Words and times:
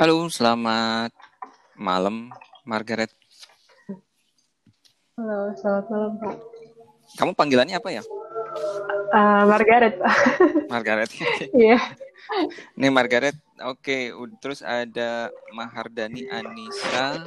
Halo, 0.00 0.32
selamat 0.32 1.12
malam, 1.76 2.32
Margaret. 2.64 3.12
Halo, 5.12 5.52
selamat 5.52 5.84
malam, 5.92 6.12
Pak. 6.16 6.36
Kamu 7.20 7.36
panggilannya 7.36 7.76
apa 7.76 7.92
ya? 7.92 8.00
Uh, 9.12 9.44
Margaret. 9.44 10.00
Margaret. 10.72 11.10
Iya. 11.52 11.76
Nih 12.80 12.88
Margaret, 12.88 13.36
oke. 13.60 14.16
Terus 14.40 14.64
ada 14.64 15.28
Mahardani 15.52 16.24
Anissa. 16.32 17.20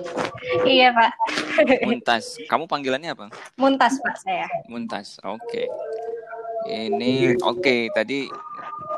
Iya 0.65 0.97
Pak. 0.97 1.11
Muntas. 1.85 2.41
Kamu 2.49 2.65
panggilannya 2.65 3.13
apa? 3.13 3.29
Muntas 3.53 4.01
Pak 4.01 4.17
saya. 4.17 4.49
Muntas, 4.65 5.21
oke. 5.21 5.69
Ini 6.65 7.37
oke. 7.37 7.93
Tadi 7.93 8.25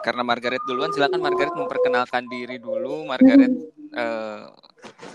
karena 0.05 0.21
Margaret 0.21 0.61
duluan, 0.69 0.93
silakan 0.93 1.17
Margaret 1.17 1.57
memperkenalkan 1.57 2.29
diri 2.29 2.61
dulu. 2.61 3.09
Margaret, 3.09 3.49
uh, 3.97 4.53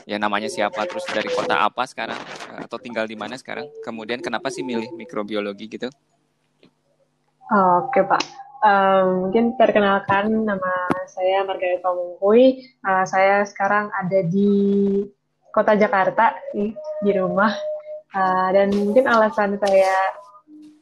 ya 0.03 0.19
namanya 0.19 0.51
siapa, 0.51 0.83
terus 0.91 1.07
dari 1.07 1.31
kota 1.31 1.63
apa 1.63 1.87
sekarang, 1.87 2.19
uh, 2.51 2.67
atau 2.67 2.75
tinggal 2.83 3.07
di 3.07 3.15
mana 3.15 3.39
sekarang? 3.39 3.71
Kemudian 3.87 4.19
kenapa 4.19 4.51
sih 4.51 4.67
milih 4.67 4.91
mikrobiologi 4.99 5.71
gitu? 5.71 5.87
Oke 7.55 8.03
Pak. 8.03 8.51
Um, 8.61 9.31
mungkin 9.31 9.55
perkenalkan 9.55 10.27
nama 10.43 10.91
saya 11.07 11.47
Margaret 11.47 11.87
Pamungkui. 11.87 12.67
Uh, 12.83 13.07
saya 13.07 13.47
sekarang 13.47 13.95
ada 13.95 14.27
di 14.27 14.51
kota 15.55 15.79
Jakarta 15.79 16.35
nih 16.51 16.75
di 17.07 17.11
rumah. 17.15 17.55
Uh, 18.11 18.51
dan 18.51 18.75
mungkin 18.75 19.07
alasan 19.07 19.55
saya 19.63 19.95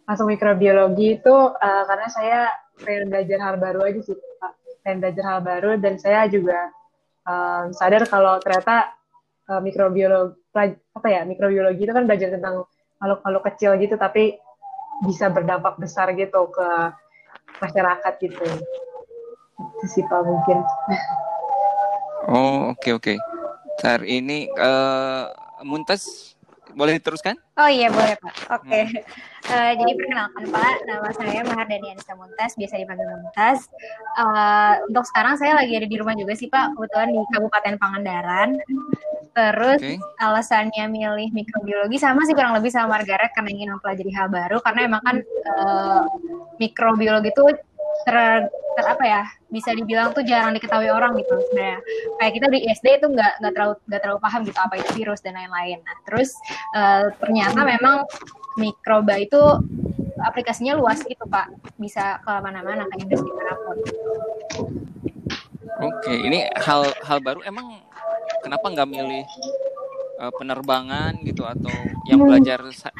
masuk 0.08 0.32
mikrobiologi 0.32 1.20
itu 1.20 1.36
uh, 1.52 1.84
karena 1.84 2.08
saya 2.08 2.40
pengen 2.80 3.10
belajar 3.10 3.38
hal 3.42 3.54
baru 3.58 3.80
aja 3.86 4.00
sih 4.02 4.14
Pak. 4.14 4.52
Pengen 4.86 4.98
belajar 5.02 5.24
hal 5.26 5.40
baru 5.42 5.70
dan 5.76 5.94
saya 5.98 6.26
juga 6.30 6.70
um, 7.26 7.74
sadar 7.74 8.06
kalau 8.06 8.38
ternyata 8.40 8.94
uh, 9.50 9.60
mikrobiologi 9.60 10.36
apa 10.94 11.06
ya 11.06 11.22
mikrobiologi 11.22 11.86
itu 11.86 11.92
kan 11.94 12.08
belajar 12.08 12.34
tentang 12.34 12.66
makhluk-makhluk 12.98 13.44
kecil 13.54 13.78
gitu 13.78 13.94
tapi 13.94 14.34
bisa 15.06 15.30
berdampak 15.30 15.78
besar 15.78 16.10
gitu 16.18 16.50
ke 16.50 16.68
masyarakat 17.62 18.12
gitu. 18.18 18.46
Itu 19.58 19.86
sih 19.86 20.02
Pak 20.06 20.20
mungkin. 20.26 20.58
Oh 22.26 22.74
oke 22.74 22.82
okay, 22.82 22.92
oke. 22.94 23.14
Okay. 23.78 24.18
Ini 24.18 24.50
uh, 24.58 25.30
Muntas 25.62 26.34
boleh 26.74 27.00
diteruskan? 27.00 27.36
Oh 27.56 27.68
iya 27.68 27.88
boleh 27.88 28.16
Pak. 28.20 28.34
Oke. 28.60 28.66
Okay. 28.66 28.84
Hmm. 29.46 29.52
Uh, 29.52 29.72
jadi 29.80 29.92
perkenalkan 29.96 30.44
Pak, 30.52 30.74
nama 30.84 31.08
saya 31.16 31.40
Mahardani 31.44 31.86
Anissa 31.94 32.14
Muntas, 32.16 32.52
biasa 32.56 32.74
dipanggil 32.80 33.08
Muntas. 33.08 33.58
Uh, 34.16 34.82
untuk 34.88 35.04
sekarang 35.08 35.34
saya 35.40 35.56
lagi 35.56 35.72
ada 35.76 35.88
di 35.88 35.96
rumah 35.96 36.14
juga 36.18 36.32
sih 36.36 36.48
Pak, 36.50 36.76
kebetulan 36.76 37.08
di 37.12 37.20
Kabupaten 37.32 37.74
Pangandaran. 37.80 38.50
Terus 39.38 39.78
okay. 39.78 39.96
alasannya 40.18 40.84
milih 40.90 41.30
mikrobiologi 41.30 41.94
sama 42.00 42.26
sih 42.26 42.34
kurang 42.34 42.58
lebih 42.58 42.74
sama 42.74 42.98
Margaret 42.98 43.30
karena 43.38 43.50
ingin 43.54 43.70
mempelajari 43.70 44.10
hal 44.10 44.26
baru 44.26 44.58
karena 44.58 44.80
emang 44.90 45.02
kan 45.06 45.16
uh, 45.54 46.02
mikrobiologi 46.58 47.30
itu 47.30 47.44
ter, 48.06 48.16
ter 48.50 48.84
apa 48.84 49.04
ya 49.04 49.22
bisa 49.48 49.72
dibilang 49.72 50.12
tuh 50.12 50.22
jarang 50.22 50.52
diketahui 50.52 50.92
orang 50.92 51.16
gitu 51.16 51.34
sebenarnya. 51.48 51.80
Kayak 52.20 52.32
kita 52.36 52.46
di 52.52 52.58
SD 52.68 52.86
itu 53.00 53.06
nggak 53.08 53.32
nggak 53.40 53.52
terlalu 53.56 53.74
nggak 53.88 54.00
terlalu 54.04 54.20
paham 54.20 54.40
gitu 54.44 54.58
apa 54.60 54.74
itu 54.76 54.90
virus 54.94 55.20
dan 55.24 55.34
lain-lain. 55.34 55.78
Nah 55.82 55.96
terus 56.04 56.30
uh, 56.76 57.08
ternyata 57.18 57.60
memang 57.64 58.04
mikroba 58.60 59.16
itu 59.18 59.40
aplikasinya 60.20 60.76
luas 60.76 61.00
gitu 61.02 61.24
pak. 61.26 61.48
Bisa 61.80 62.20
ke 62.22 62.32
mana-mana 62.44 62.84
ke 62.92 62.94
industri 63.00 63.30
mana 63.32 63.54
pun 63.64 63.76
oke 65.78 66.12
ini 66.12 66.46
hal 66.58 66.90
hal 67.06 67.18
baru. 67.22 67.40
Emang 67.46 67.80
kenapa 68.44 68.66
nggak 68.68 68.88
milih 68.88 69.24
uh, 70.18 70.32
penerbangan 70.34 71.14
gitu 71.22 71.46
atau 71.46 71.72
yang 72.10 72.20
belajar 72.26 72.60
sa 72.74 72.90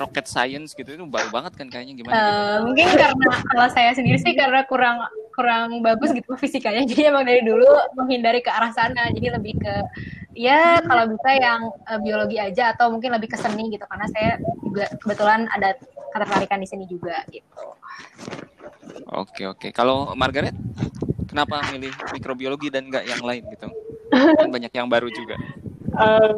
rocket 0.00 0.26
science 0.26 0.72
gitu 0.74 0.96
itu 0.96 1.04
baru 1.06 1.28
banget 1.30 1.52
kan 1.54 1.66
kayaknya 1.68 1.94
gimana? 2.00 2.14
Uh, 2.16 2.24
gitu? 2.24 2.64
Mungkin 2.72 2.86
karena 2.96 3.32
kalau 3.52 3.66
saya 3.70 3.90
sendiri 3.94 4.18
sih 4.18 4.32
karena 4.34 4.64
kurang 4.66 5.04
kurang 5.36 5.84
bagus 5.84 6.10
gitu 6.16 6.34
fisikanya 6.42 6.88
jadi 6.88 7.12
emang 7.12 7.28
dari 7.28 7.44
dulu 7.44 7.66
menghindari 7.94 8.40
ke 8.40 8.50
arah 8.50 8.72
sana 8.72 9.12
jadi 9.12 9.38
lebih 9.38 9.60
ke 9.60 9.74
ya 10.34 10.82
kalau 10.82 11.14
bisa 11.14 11.30
yang 11.38 11.60
uh, 11.86 12.00
biologi 12.02 12.42
aja 12.42 12.74
atau 12.74 12.90
mungkin 12.90 13.14
lebih 13.14 13.30
ke 13.30 13.38
seni 13.38 13.70
gitu 13.70 13.86
karena 13.86 14.06
saya 14.10 14.40
juga 14.64 14.90
kebetulan 14.98 15.46
ada 15.54 15.78
ketertarikan 16.10 16.58
di 16.62 16.68
sini 16.70 16.84
juga 16.86 17.22
gitu. 17.30 17.74
Oke 19.14 19.46
oke. 19.46 19.70
Kalau 19.70 20.14
Margaret, 20.14 20.54
kenapa 21.26 21.62
milih 21.70 21.90
mikrobiologi 22.14 22.70
dan 22.70 22.90
enggak 22.90 23.06
yang 23.06 23.22
lain 23.22 23.42
gitu? 23.50 23.66
Kan 24.38 24.50
banyak 24.50 24.70
yang 24.74 24.86
baru 24.90 25.10
juga 25.10 25.38
um, 25.96 26.36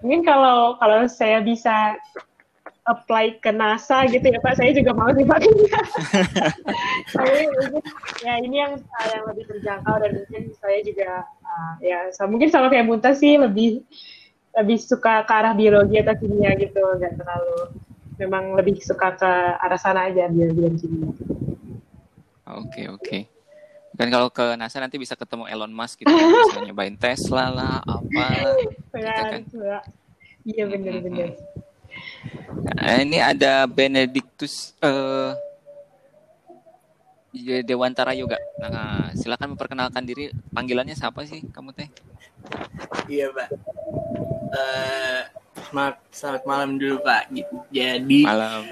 mungkin 0.00 0.24
kalau 0.24 0.80
kalau 0.80 1.04
saya 1.06 1.44
bisa 1.44 2.00
apply 2.88 3.38
ke 3.38 3.54
NASA 3.54 4.08
gitu 4.08 4.24
ya 4.24 4.40
Pak, 4.42 4.58
saya 4.58 4.74
juga 4.74 4.90
mau 4.96 5.12
sih 5.14 5.22
Pak. 5.22 5.38
ya 8.26 8.34
ini 8.40 8.56
yang 8.58 8.80
yang 8.80 9.24
lebih 9.30 9.44
terjangkau 9.46 9.94
dan 10.00 10.10
mungkin 10.16 10.42
saya 10.58 10.80
juga 10.82 11.28
uh, 11.44 11.74
ya 11.84 12.10
so, 12.10 12.26
mungkin 12.26 12.50
sama 12.50 12.72
kayak 12.72 12.88
Munta 12.88 13.14
sih 13.14 13.36
lebih 13.36 13.84
lebih 14.58 14.78
suka 14.82 15.22
ke 15.22 15.32
arah 15.32 15.54
biologi 15.54 16.02
atau 16.02 16.18
kimia 16.18 16.58
gitu, 16.58 16.82
nggak 16.82 17.14
terlalu 17.20 17.78
memang 18.18 18.58
lebih 18.58 18.82
suka 18.82 19.14
ke 19.14 19.32
arah 19.62 19.78
sana 19.78 20.10
aja 20.10 20.26
biologi 20.26 20.60
dan 20.60 20.74
kimia. 20.74 21.06
Oke 21.06 21.14
okay, 22.50 22.86
oke. 22.90 23.06
Okay. 23.06 23.39
Dan 24.00 24.08
kalau 24.08 24.32
ke 24.32 24.56
NASA 24.56 24.80
nanti 24.80 24.96
bisa 24.96 25.12
ketemu 25.12 25.44
Elon 25.44 25.68
Musk 25.76 26.00
gitu, 26.00 26.08
bisa 26.08 26.64
nyobain 26.64 26.96
Tesla 26.96 27.52
lah, 27.52 27.84
apa 27.84 28.24
lah, 28.32 28.56
gitu 29.36 29.60
kan. 29.60 29.84
Iya 30.40 30.64
benar-benar. 30.64 31.36
Nah, 32.80 32.96
ini 32.96 33.20
ada 33.20 33.68
Benedictus 33.68 34.72
uh, 34.80 35.36
Dewantara 37.60 38.16
Yoga. 38.16 38.40
Nah, 38.56 39.12
silakan 39.12 39.52
memperkenalkan 39.52 40.00
diri. 40.08 40.32
Panggilannya 40.48 40.96
siapa 40.96 41.20
sih 41.28 41.44
kamu 41.52 41.76
teh? 41.76 41.92
Iya, 43.04 43.28
Pak. 43.36 43.48
Uh, 44.48 45.20
selamat, 45.68 45.94
selamat 46.08 46.42
malam 46.48 46.70
dulu, 46.80 47.04
Pak. 47.04 47.36
Jadi, 47.68 48.24
malam. 48.24 48.64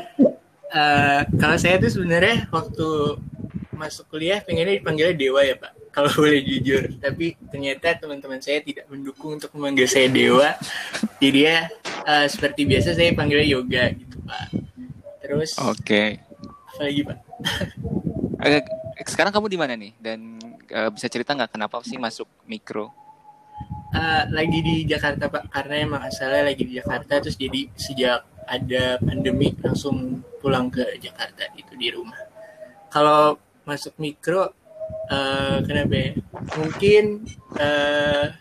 Uh, 0.72 1.20
kalau 1.36 1.56
saya 1.60 1.76
tuh 1.76 1.92
sebenarnya 1.92 2.48
waktu 2.48 2.88
masuk 3.78 4.10
kuliah 4.10 4.42
pengennya 4.42 4.82
dipanggilnya 4.82 5.14
Dewa 5.14 5.40
ya 5.46 5.54
Pak, 5.54 5.94
kalau 5.94 6.10
boleh 6.20 6.42
jujur. 6.42 6.98
Tapi 6.98 7.38
ternyata 7.48 7.94
teman-teman 8.02 8.42
saya 8.42 8.58
tidak 8.60 8.90
mendukung 8.90 9.38
untuk 9.38 9.54
memanggil 9.54 9.86
saya 9.86 10.10
Dewa. 10.10 10.58
Jadi 11.22 11.38
ya 11.46 11.70
uh, 12.02 12.26
seperti 12.26 12.66
biasa 12.66 12.98
saya 12.98 13.14
panggilnya 13.14 13.46
Yoga 13.46 13.84
gitu 13.94 14.18
Pak. 14.26 14.46
Terus 15.22 15.50
Oke. 15.62 15.78
Okay. 15.86 16.08
Apa 16.74 16.82
lagi 16.82 17.00
Pak? 17.06 17.18
Sekarang 19.14 19.30
kamu 19.30 19.46
di 19.46 19.58
mana 19.58 19.78
nih? 19.78 19.94
Dan 19.96 20.42
uh, 20.74 20.90
bisa 20.90 21.06
cerita 21.06 21.32
nggak 21.38 21.54
kenapa 21.54 21.78
sih 21.86 21.96
masuk 21.96 22.26
mikro? 22.44 22.90
Uh, 23.88 24.22
lagi 24.30 24.60
di 24.60 24.84
Jakarta 24.84 25.32
Pak, 25.32 25.48
karena 25.48 25.74
emang 25.80 26.02
asalnya 26.04 26.44
lagi 26.52 26.62
di 26.62 26.76
Jakarta 26.76 27.24
terus 27.24 27.40
jadi 27.40 27.66
sejak 27.72 28.20
ada 28.48 28.96
pandemi 29.00 29.52
langsung 29.60 30.24
pulang 30.40 30.72
ke 30.72 30.96
Jakarta 31.00 31.48
itu 31.56 31.72
di 31.76 31.88
rumah. 31.92 32.20
Kalau 32.88 33.36
masuk 33.68 33.92
mikro 34.00 34.56
uh, 35.12 35.58
kenapa? 35.60 35.92
Ya? 35.92 36.10
Mungkin 36.56 37.04
uh, 37.60 38.32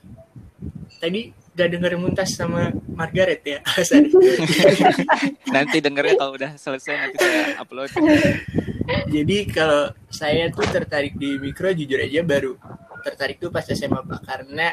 tadi 1.04 1.36
udah 1.58 1.68
denger 1.68 1.92
muntas 2.00 2.32
sama 2.38 2.72
Margaret 2.88 3.42
ya? 3.44 3.60
Nanti 5.56 5.78
dengernya 5.84 6.16
kalau 6.16 6.34
udah 6.40 6.52
selesai 6.56 6.96
nanti 6.96 7.18
saya 7.20 7.60
upload. 7.60 7.92
Jadi 9.16 9.38
kalau 9.52 9.92
saya 10.08 10.48
tuh 10.48 10.64
tertarik 10.72 11.20
di 11.20 11.36
mikro 11.36 11.76
jujur 11.76 12.00
aja 12.00 12.24
baru 12.24 12.56
tertarik 13.04 13.44
tuh 13.44 13.52
pas 13.52 13.68
SMA 13.68 14.00
pak. 14.00 14.22
Karena 14.24 14.72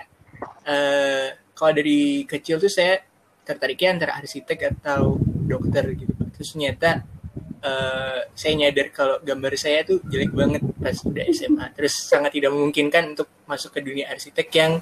uh, 0.70 1.26
kalau 1.50 1.72
dari 1.74 2.22
kecil 2.30 2.62
tuh 2.62 2.70
saya 2.70 3.02
tertariknya 3.42 3.98
antara 3.98 4.12
arsitek 4.22 4.72
atau 4.78 5.20
dokter 5.20 5.84
gitu 5.92 6.16
terus 6.32 6.56
ternyata 6.56 7.04
uh, 7.64 8.20
saya 8.36 8.52
nyadar 8.54 8.92
kalau 8.92 9.16
gambar 9.24 9.52
saya 9.56 9.82
tuh 9.88 9.98
jelek 10.04 10.30
banget 10.36 10.62
pas 10.78 10.96
udah 11.00 11.24
SMA. 11.32 11.66
Terus 11.72 11.94
sangat 12.04 12.36
tidak 12.36 12.52
memungkinkan 12.52 13.16
untuk 13.16 13.28
masuk 13.48 13.74
ke 13.74 13.80
dunia 13.80 14.12
arsitek 14.12 14.48
yang 14.52 14.72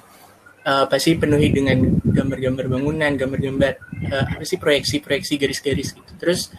uh, 0.67 0.85
pasti 0.91 1.15
penuhi 1.15 1.49
dengan 1.49 1.79
gambar-gambar 2.03 2.65
bangunan, 2.67 3.11
gambar-gambar 3.15 3.73
uh, 4.11 4.25
apa 4.35 4.43
sih 4.43 4.59
proyeksi-proyeksi 4.59 5.33
garis-garis 5.39 5.95
gitu. 5.95 6.11
Terus 6.19 6.51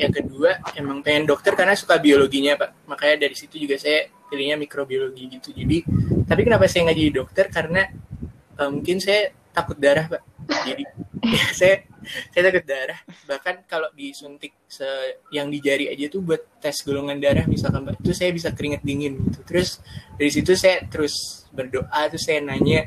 yang 0.00 0.10
kedua 0.10 0.64
emang 0.74 1.04
pengen 1.04 1.28
dokter 1.28 1.52
karena 1.54 1.78
suka 1.78 2.00
biologinya 2.02 2.58
pak. 2.58 2.88
Makanya 2.90 3.28
dari 3.28 3.36
situ 3.38 3.60
juga 3.60 3.78
saya 3.78 4.10
pilihnya 4.30 4.58
mikrobiologi 4.58 5.38
gitu. 5.38 5.54
Jadi 5.54 5.86
tapi 6.26 6.40
kenapa 6.46 6.66
saya 6.66 6.90
nggak 6.90 6.98
jadi 6.98 7.12
dokter 7.14 7.46
karena 7.50 7.82
uh, 8.58 8.70
mungkin 8.70 8.98
saya 8.98 9.34
takut 9.54 9.78
darah 9.78 10.06
pak. 10.06 10.22
Jadi 10.66 10.82
saya 11.58 11.84
saya 12.32 12.42
takut 12.48 12.64
darah. 12.64 13.00
Bahkan 13.28 13.68
kalau 13.68 13.88
disuntik 13.92 14.56
se 14.66 14.86
yang 15.34 15.52
di 15.52 15.60
jari 15.60 15.92
aja 15.92 16.08
tuh 16.08 16.24
buat 16.24 16.60
tes 16.60 16.80
golongan 16.82 17.20
darah 17.20 17.44
misalkan 17.44 17.84
mbak. 17.84 18.00
Itu 18.00 18.12
saya 18.16 18.32
bisa 18.32 18.52
keringet 18.56 18.82
dingin 18.84 19.20
gitu. 19.28 19.40
Terus 19.44 19.80
dari 20.16 20.30
situ 20.32 20.52
saya 20.56 20.84
terus 20.88 21.46
berdoa 21.52 22.08
terus 22.08 22.24
saya 22.24 22.40
nanya 22.40 22.86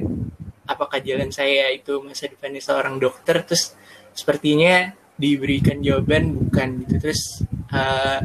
apakah 0.66 1.04
jalan 1.04 1.30
saya 1.30 1.70
itu 1.70 2.02
masa 2.02 2.30
depannya 2.30 2.62
seorang 2.64 2.98
dokter? 2.98 3.46
Terus 3.46 3.78
sepertinya 4.14 4.94
diberikan 5.14 5.80
jawaban 5.80 6.50
bukan 6.50 6.84
gitu. 6.86 7.10
Terus 7.10 7.22
uh, 7.70 8.20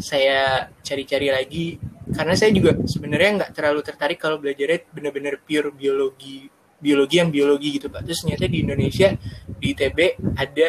saya 0.00 0.72
cari-cari 0.80 1.28
lagi. 1.28 1.66
Karena 2.14 2.38
saya 2.38 2.54
juga 2.54 2.78
sebenarnya 2.86 3.30
nggak 3.42 3.52
terlalu 3.58 3.80
tertarik 3.82 4.18
kalau 4.22 4.38
belajarnya 4.38 4.86
benar-benar 4.92 5.42
pure 5.42 5.74
biologi 5.74 6.46
biologi 6.84 7.16
yang 7.16 7.32
biologi 7.32 7.80
gitu 7.80 7.88
pak. 7.88 8.04
Terus 8.04 8.20
ternyata 8.20 8.44
di 8.44 8.58
Indonesia 8.60 9.08
di 9.48 9.66
ITB 9.72 9.98
ada 10.36 10.66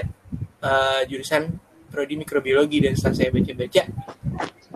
uh, 0.63 1.01
jurusan 1.03 1.43
prodi 1.91 2.15
mikrobiologi. 2.15 2.79
Dan 2.79 2.95
setelah 2.95 3.15
saya 3.19 3.29
baca-baca 3.35 3.83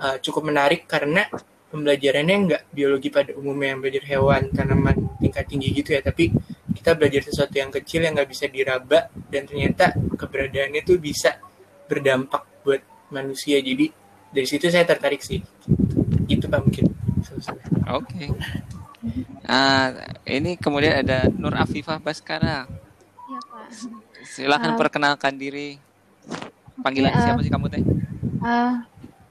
uh, 0.03 0.17
cukup 0.19 0.43
menarik 0.43 0.83
karena 0.83 1.23
pembelajarannya 1.71 2.35
nggak 2.49 2.63
biologi 2.75 3.07
pada 3.07 3.31
umumnya 3.39 3.77
yang 3.77 3.79
belajar 3.79 4.03
hewan 4.03 4.41
tanaman 4.51 4.97
tingkat 5.23 5.47
tinggi 5.47 5.71
gitu 5.71 5.95
ya. 5.95 6.03
Tapi 6.03 6.35
kita 6.75 6.99
belajar 6.99 7.21
sesuatu 7.23 7.55
yang 7.55 7.71
kecil 7.71 8.03
yang 8.03 8.19
nggak 8.19 8.27
bisa 8.27 8.51
diraba 8.51 9.07
dan 9.31 9.47
ternyata 9.47 9.95
keberadaannya 9.95 10.83
tuh 10.83 10.99
bisa 10.99 11.39
berdampak 11.87 12.43
buat 12.67 12.83
manusia. 13.15 13.63
Jadi 13.63 13.87
dari 14.29 14.47
situ 14.47 14.67
saya 14.67 14.83
tertarik 14.83 15.23
sih. 15.23 15.39
Itu 16.27 16.51
pak 16.51 16.59
mungkin. 16.59 16.85
Oke. 17.89 18.27
okay. 18.27 19.38
Uh, 19.49 19.97
ini 20.29 20.53
kemudian 20.61 21.01
ada 21.01 21.25
Nur 21.33 21.57
Afifah 21.57 21.97
Baskara. 21.97 22.69
Iya, 23.25 23.39
Pak. 23.49 23.65
Silakan 24.21 24.71
uh, 24.73 24.77
perkenalkan 24.77 25.33
diri. 25.41 25.81
Panggilan 26.85 27.09
uh, 27.09 27.17
siapa 27.17 27.41
sih 27.41 27.49
kamu 27.49 27.65
teh? 27.73 27.81
Uh, 28.45 28.77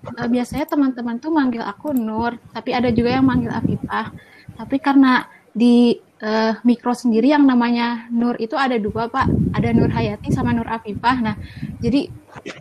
uh, 0.03 0.29
biasanya 0.29 0.67
teman-teman 0.67 1.23
tuh 1.23 1.31
manggil 1.31 1.63
aku 1.63 1.95
Nur, 1.95 2.35
tapi 2.51 2.75
ada 2.75 2.91
juga 2.91 3.15
yang 3.15 3.31
manggil 3.31 3.55
Afifah. 3.55 4.11
Tapi 4.59 4.77
karena 4.83 5.23
di 5.55 5.95
uh, 6.19 6.59
mikro 6.67 6.99
sendiri 6.99 7.31
yang 7.31 7.47
namanya 7.47 8.11
Nur 8.11 8.35
itu 8.43 8.59
ada 8.59 8.75
dua 8.75 9.07
pak, 9.07 9.31
ada 9.55 9.71
Nur 9.71 9.95
Hayati 9.95 10.35
sama 10.35 10.51
Nur 10.51 10.67
Afifah. 10.67 11.17
Nah, 11.23 11.39
jadi 11.79 12.11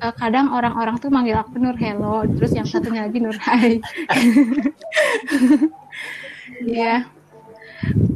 uh, 0.05 0.13
kadang 0.13 0.53
orang-orang 0.53 1.01
tuh 1.01 1.09
manggil 1.09 1.41
aku 1.41 1.57
Nur 1.57 1.73
Hello, 1.73 2.21
terus 2.37 2.53
yang 2.53 2.69
satunya 2.69 3.09
lagi 3.09 3.17
Nur 3.17 3.37
Hai. 3.41 3.81
Iya. 6.63 7.16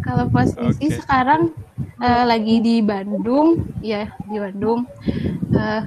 Kalau 0.01 0.25
posisi 0.27 0.89
okay. 0.89 0.97
sekarang 0.97 1.53
uh, 2.01 2.23
lagi 2.25 2.59
di 2.59 2.81
Bandung, 2.81 3.63
ya 3.79 4.11
di 4.25 4.37
Bandung. 4.41 4.89
Uh, 5.53 5.81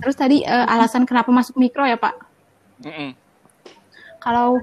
terus 0.00 0.16
tadi 0.16 0.42
uh, 0.42 0.66
alasan 0.66 1.04
kenapa 1.04 1.28
masuk 1.28 1.60
mikro 1.60 1.84
ya 1.84 2.00
Pak? 2.00 2.14
Mm 2.82 2.92
-mm. 2.92 3.10
Kalau 4.18 4.58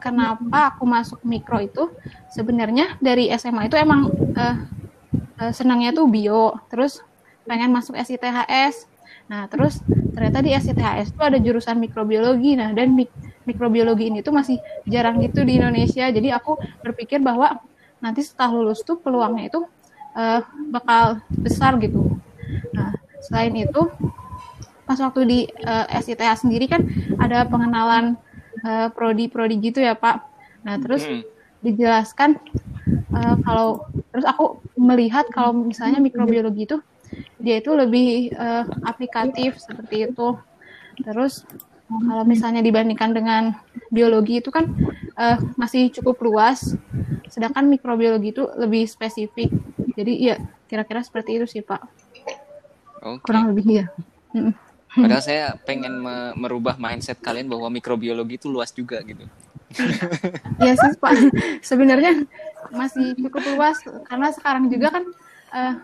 kenapa 0.00 0.74
aku 0.74 0.84
masuk 0.88 1.20
mikro 1.22 1.60
itu 1.60 1.92
sebenarnya 2.32 2.96
dari 2.98 3.28
SMA 3.36 3.68
itu 3.68 3.76
emang 3.76 4.08
uh, 4.34 4.56
uh, 5.38 5.52
senangnya 5.52 5.92
tuh 5.92 6.08
bio, 6.08 6.56
terus 6.72 7.04
pengen 7.44 7.70
masuk 7.70 7.94
SITHS. 7.96 8.88
Nah 9.30 9.46
terus 9.46 9.78
ternyata 10.16 10.42
di 10.42 10.50
SITHS 10.56 11.14
itu 11.14 11.22
ada 11.22 11.38
jurusan 11.38 11.78
mikrobiologi, 11.78 12.58
nah 12.58 12.72
dan 12.74 12.96
mik 12.96 13.12
mikrobiologi 13.50 14.14
ini 14.14 14.22
tuh 14.22 14.30
masih 14.30 14.62
jarang 14.86 15.18
gitu 15.18 15.42
di 15.42 15.58
Indonesia. 15.58 16.06
Jadi 16.06 16.30
aku 16.30 16.54
berpikir 16.86 17.18
bahwa 17.18 17.58
nanti 17.98 18.22
setelah 18.22 18.54
lulus 18.54 18.86
tuh 18.86 18.96
peluangnya 19.02 19.50
itu 19.50 19.60
uh, 20.14 20.40
bakal 20.70 21.18
besar 21.34 21.76
gitu. 21.82 22.16
Nah, 22.72 22.94
selain 23.26 23.52
itu 23.58 23.90
pas 24.90 24.98
waktu 24.98 25.20
di 25.22 25.38
uh, 25.62 25.86
eh, 25.86 26.02
SITH 26.02 26.42
sendiri 26.42 26.66
kan 26.66 26.82
ada 27.22 27.46
pengenalan 27.46 28.18
uh, 28.66 28.90
prodi-prodi 28.90 29.62
gitu 29.62 29.78
ya 29.78 29.94
Pak. 29.94 30.26
Nah 30.66 30.82
terus 30.82 31.06
hmm. 31.06 31.22
dijelaskan 31.62 32.42
uh, 33.14 33.38
kalau 33.46 33.86
terus 34.10 34.26
aku 34.26 34.58
melihat 34.74 35.30
kalau 35.30 35.54
misalnya 35.54 36.02
mikrobiologi 36.02 36.66
itu 36.66 36.82
dia 37.38 37.62
itu 37.62 37.70
lebih 37.70 38.34
uh, 38.34 38.66
aplikatif 38.82 39.62
seperti 39.62 40.10
itu. 40.10 40.34
Terus 41.06 41.46
kalau 41.90 42.22
misalnya 42.22 42.62
dibandingkan 42.62 43.10
dengan 43.10 43.42
biologi 43.90 44.38
itu 44.38 44.54
kan 44.54 44.70
uh, 45.18 45.38
masih 45.58 45.90
cukup 45.90 46.22
luas, 46.22 46.78
sedangkan 47.26 47.66
mikrobiologi 47.66 48.30
itu 48.30 48.46
lebih 48.54 48.86
spesifik. 48.86 49.50
Jadi 49.98 50.12
ya 50.30 50.36
kira-kira 50.70 51.02
seperti 51.02 51.42
itu 51.42 51.46
sih 51.50 51.62
Pak. 51.66 51.82
Okay. 53.00 53.24
Kurang 53.26 53.50
lebih 53.50 53.82
ya. 53.82 53.86
Padahal 54.90 55.22
saya 55.22 55.54
pengen 55.66 56.02
me 56.02 56.34
merubah 56.34 56.78
mindset 56.78 57.18
kalian 57.18 57.50
bahwa 57.50 57.70
mikrobiologi 57.70 58.38
itu 58.38 58.46
luas 58.46 58.70
juga 58.70 59.02
gitu. 59.02 59.26
Iya 60.62 60.74
sih 60.74 60.92
Pak. 60.98 61.12
Sebenarnya 61.62 62.26
masih 62.74 63.14
cukup 63.18 63.54
luas 63.54 63.78
karena 64.06 64.28
sekarang 64.34 64.66
juga 64.66 64.98
kan 64.98 65.04
uh, 65.54 65.74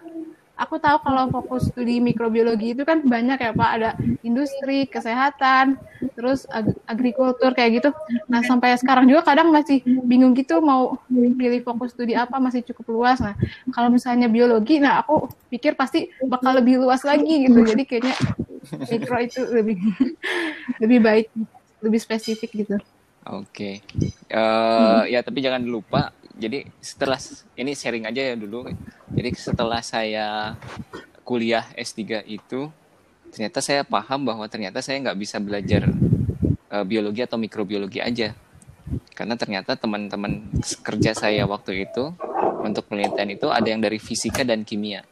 aku 0.56 0.80
tahu 0.80 0.96
kalau 1.04 1.28
fokus 1.28 1.68
studi 1.68 2.00
mikrobiologi 2.00 2.72
itu 2.72 2.82
kan 2.82 3.04
banyak 3.04 3.36
ya 3.36 3.52
Pak, 3.52 3.70
ada 3.76 3.90
industri, 4.24 4.88
kesehatan, 4.88 5.76
terus 6.16 6.48
ag 6.48 6.72
agrikultur 6.88 7.52
kayak 7.52 7.84
gitu. 7.84 7.90
Nah, 8.26 8.40
sampai 8.42 8.74
sekarang 8.80 9.04
juga 9.04 9.22
kadang 9.28 9.52
masih 9.52 9.84
bingung 9.84 10.32
gitu 10.32 10.64
mau 10.64 10.96
pilih 11.12 11.60
fokus 11.60 11.92
studi 11.92 12.16
apa, 12.16 12.40
masih 12.40 12.64
cukup 12.64 12.96
luas. 12.96 13.20
Nah, 13.20 13.36
kalau 13.70 13.92
misalnya 13.92 14.26
biologi, 14.32 14.80
nah 14.80 15.04
aku 15.04 15.28
pikir 15.52 15.76
pasti 15.76 16.08
bakal 16.24 16.56
lebih 16.56 16.80
luas 16.80 17.04
lagi 17.04 17.46
gitu. 17.46 17.60
Jadi 17.62 17.84
kayaknya 17.84 18.16
mikro 18.88 19.16
itu 19.20 19.40
lebih 19.52 19.76
lebih 20.82 20.98
baik, 21.04 21.26
lebih 21.84 22.00
spesifik 22.00 22.50
gitu. 22.64 22.76
Oke. 23.26 23.82
Okay. 23.82 24.06
Uh, 24.30 25.02
hmm. 25.04 25.12
ya 25.12 25.20
tapi 25.20 25.42
jangan 25.42 25.62
lupa 25.66 26.14
jadi 26.36 26.68
setelah 26.84 27.16
ini 27.56 27.72
sharing 27.72 28.04
aja 28.04 28.32
ya 28.32 28.34
dulu. 28.36 28.68
Jadi 29.08 29.28
setelah 29.40 29.80
saya 29.80 30.52
kuliah 31.24 31.64
S3 31.72 32.28
itu 32.28 32.68
ternyata 33.32 33.64
saya 33.64 33.82
paham 33.82 34.28
bahwa 34.28 34.44
ternyata 34.46 34.84
saya 34.84 35.00
nggak 35.00 35.18
bisa 35.18 35.40
belajar 35.40 35.88
uh, 36.68 36.84
biologi 36.84 37.24
atau 37.24 37.40
mikrobiologi 37.40 38.04
aja. 38.04 38.36
Karena 39.16 39.34
ternyata 39.40 39.80
teman-teman 39.80 40.44
kerja 40.84 41.16
saya 41.16 41.48
waktu 41.48 41.88
itu 41.88 42.12
untuk 42.60 42.84
penelitian 42.84 43.32
itu 43.32 43.48
ada 43.48 43.66
yang 43.72 43.80
dari 43.80 43.96
fisika 43.96 44.44
dan 44.44 44.60
kimia. 44.60 45.08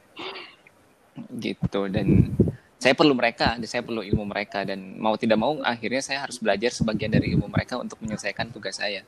Gitu 1.40 1.88
dan 1.88 2.36
saya 2.76 2.92
perlu 2.92 3.16
mereka, 3.16 3.56
saya 3.64 3.80
perlu 3.80 4.04
ilmu 4.04 4.28
mereka 4.28 4.60
dan 4.60 5.00
mau 5.00 5.16
tidak 5.16 5.40
mau 5.40 5.56
akhirnya 5.64 6.04
saya 6.04 6.28
harus 6.28 6.36
belajar 6.36 6.68
sebagian 6.68 7.16
dari 7.16 7.32
ilmu 7.32 7.48
mereka 7.48 7.80
untuk 7.80 7.96
menyelesaikan 8.04 8.52
tugas 8.52 8.76
saya. 8.76 9.00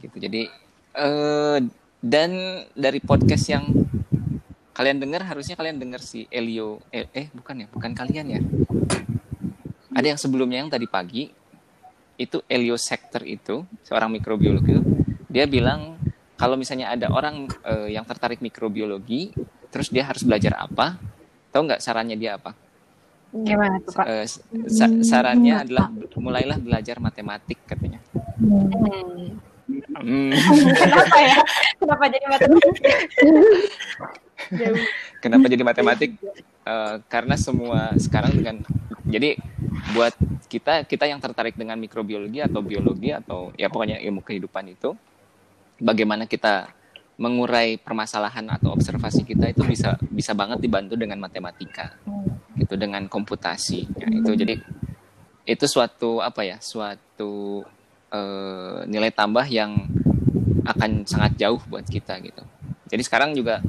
Gitu. 0.00 0.16
Jadi 0.16 0.48
Uh, 0.98 1.62
dan 2.02 2.30
dari 2.74 2.98
podcast 2.98 3.46
yang 3.50 3.70
kalian 4.74 5.02
dengar 5.02 5.26
harusnya 5.26 5.58
kalian 5.58 5.82
dengar 5.82 5.98
si 5.98 6.30
Elio 6.30 6.78
eh, 6.94 7.10
eh 7.10 7.26
bukan 7.34 7.62
ya? 7.62 7.66
Bukan 7.70 7.90
kalian 7.94 8.26
ya? 8.30 8.40
Ada 9.94 10.14
yang 10.14 10.20
sebelumnya 10.22 10.62
yang 10.62 10.70
tadi 10.70 10.86
pagi 10.86 11.26
itu 12.18 12.38
Elio 12.46 12.78
Sector 12.78 13.26
itu 13.26 13.66
seorang 13.82 14.10
mikrobiolog 14.14 14.62
itu 14.62 14.82
dia 15.26 15.50
bilang 15.50 15.98
kalau 16.38 16.54
misalnya 16.54 16.94
ada 16.94 17.10
orang 17.10 17.50
uh, 17.66 17.90
yang 17.90 18.06
tertarik 18.06 18.38
mikrobiologi 18.38 19.34
terus 19.74 19.90
dia 19.90 20.06
harus 20.06 20.22
belajar 20.22 20.54
apa? 20.54 20.94
Tahu 21.50 21.62
nggak 21.66 21.82
sarannya 21.82 22.14
dia 22.14 22.38
apa? 22.38 22.54
Gimana 23.34 23.82
tuh 23.82 23.92
pak 23.92 24.06
uh, 24.06 24.26
sa 24.70 24.86
sarannya 25.02 25.66
adalah 25.66 25.90
mulailah 26.14 26.62
belajar 26.62 27.02
matematik 27.02 27.58
katanya. 27.66 27.98
Hmm. 28.38 29.47
Hmm. 29.88 30.32
Kenapa 30.76 31.16
ya? 31.16 31.36
Kenapa 31.80 32.04
jadi 32.12 32.26
matematik? 32.28 32.74
Kenapa 35.24 35.44
jadi 35.48 35.64
matematik? 35.64 36.10
Uh, 36.68 37.00
karena 37.08 37.34
semua 37.40 37.96
sekarang 37.96 38.36
dengan 38.36 38.60
jadi 39.08 39.40
buat 39.96 40.12
kita 40.52 40.84
kita 40.84 41.04
yang 41.08 41.20
tertarik 41.20 41.56
dengan 41.56 41.80
mikrobiologi 41.80 42.44
atau 42.44 42.60
biologi 42.60 43.08
atau 43.12 43.52
ya 43.56 43.72
pokoknya 43.72 44.00
ilmu 44.04 44.20
kehidupan 44.20 44.76
itu 44.76 44.92
bagaimana 45.80 46.28
kita 46.28 46.68
mengurai 47.18 47.80
permasalahan 47.80 48.46
atau 48.52 48.70
observasi 48.76 49.24
kita 49.26 49.50
itu 49.50 49.64
bisa 49.64 49.96
bisa 50.12 50.36
banget 50.36 50.62
dibantu 50.62 50.94
dengan 50.94 51.18
matematika 51.18 51.96
gitu 52.54 52.78
dengan 52.78 53.08
komputasi 53.10 53.88
ya, 53.98 54.06
itu 54.12 54.30
jadi 54.38 54.54
itu 55.48 55.64
suatu 55.66 56.20
apa 56.20 56.44
ya 56.44 56.60
suatu 56.60 57.64
uh, 58.12 58.84
nilai 58.88 59.10
tambah 59.12 59.44
yang 59.48 59.76
akan 60.68 61.08
sangat 61.08 61.36
jauh 61.40 61.60
buat 61.68 61.84
kita 61.84 62.20
gitu. 62.20 62.42
Jadi 62.88 63.02
sekarang 63.04 63.32
juga 63.32 63.60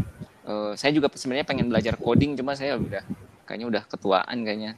uh, 0.47 0.73
saya 0.75 0.91
juga 0.91 1.07
sebenarnya 1.13 1.47
pengen 1.47 1.71
belajar 1.71 1.95
coding 1.95 2.35
cuma 2.35 2.55
saya 2.55 2.75
udah 2.75 3.03
kayaknya 3.47 3.67
udah 3.67 3.83
ketuaan 3.87 4.37
kayaknya 4.45 4.73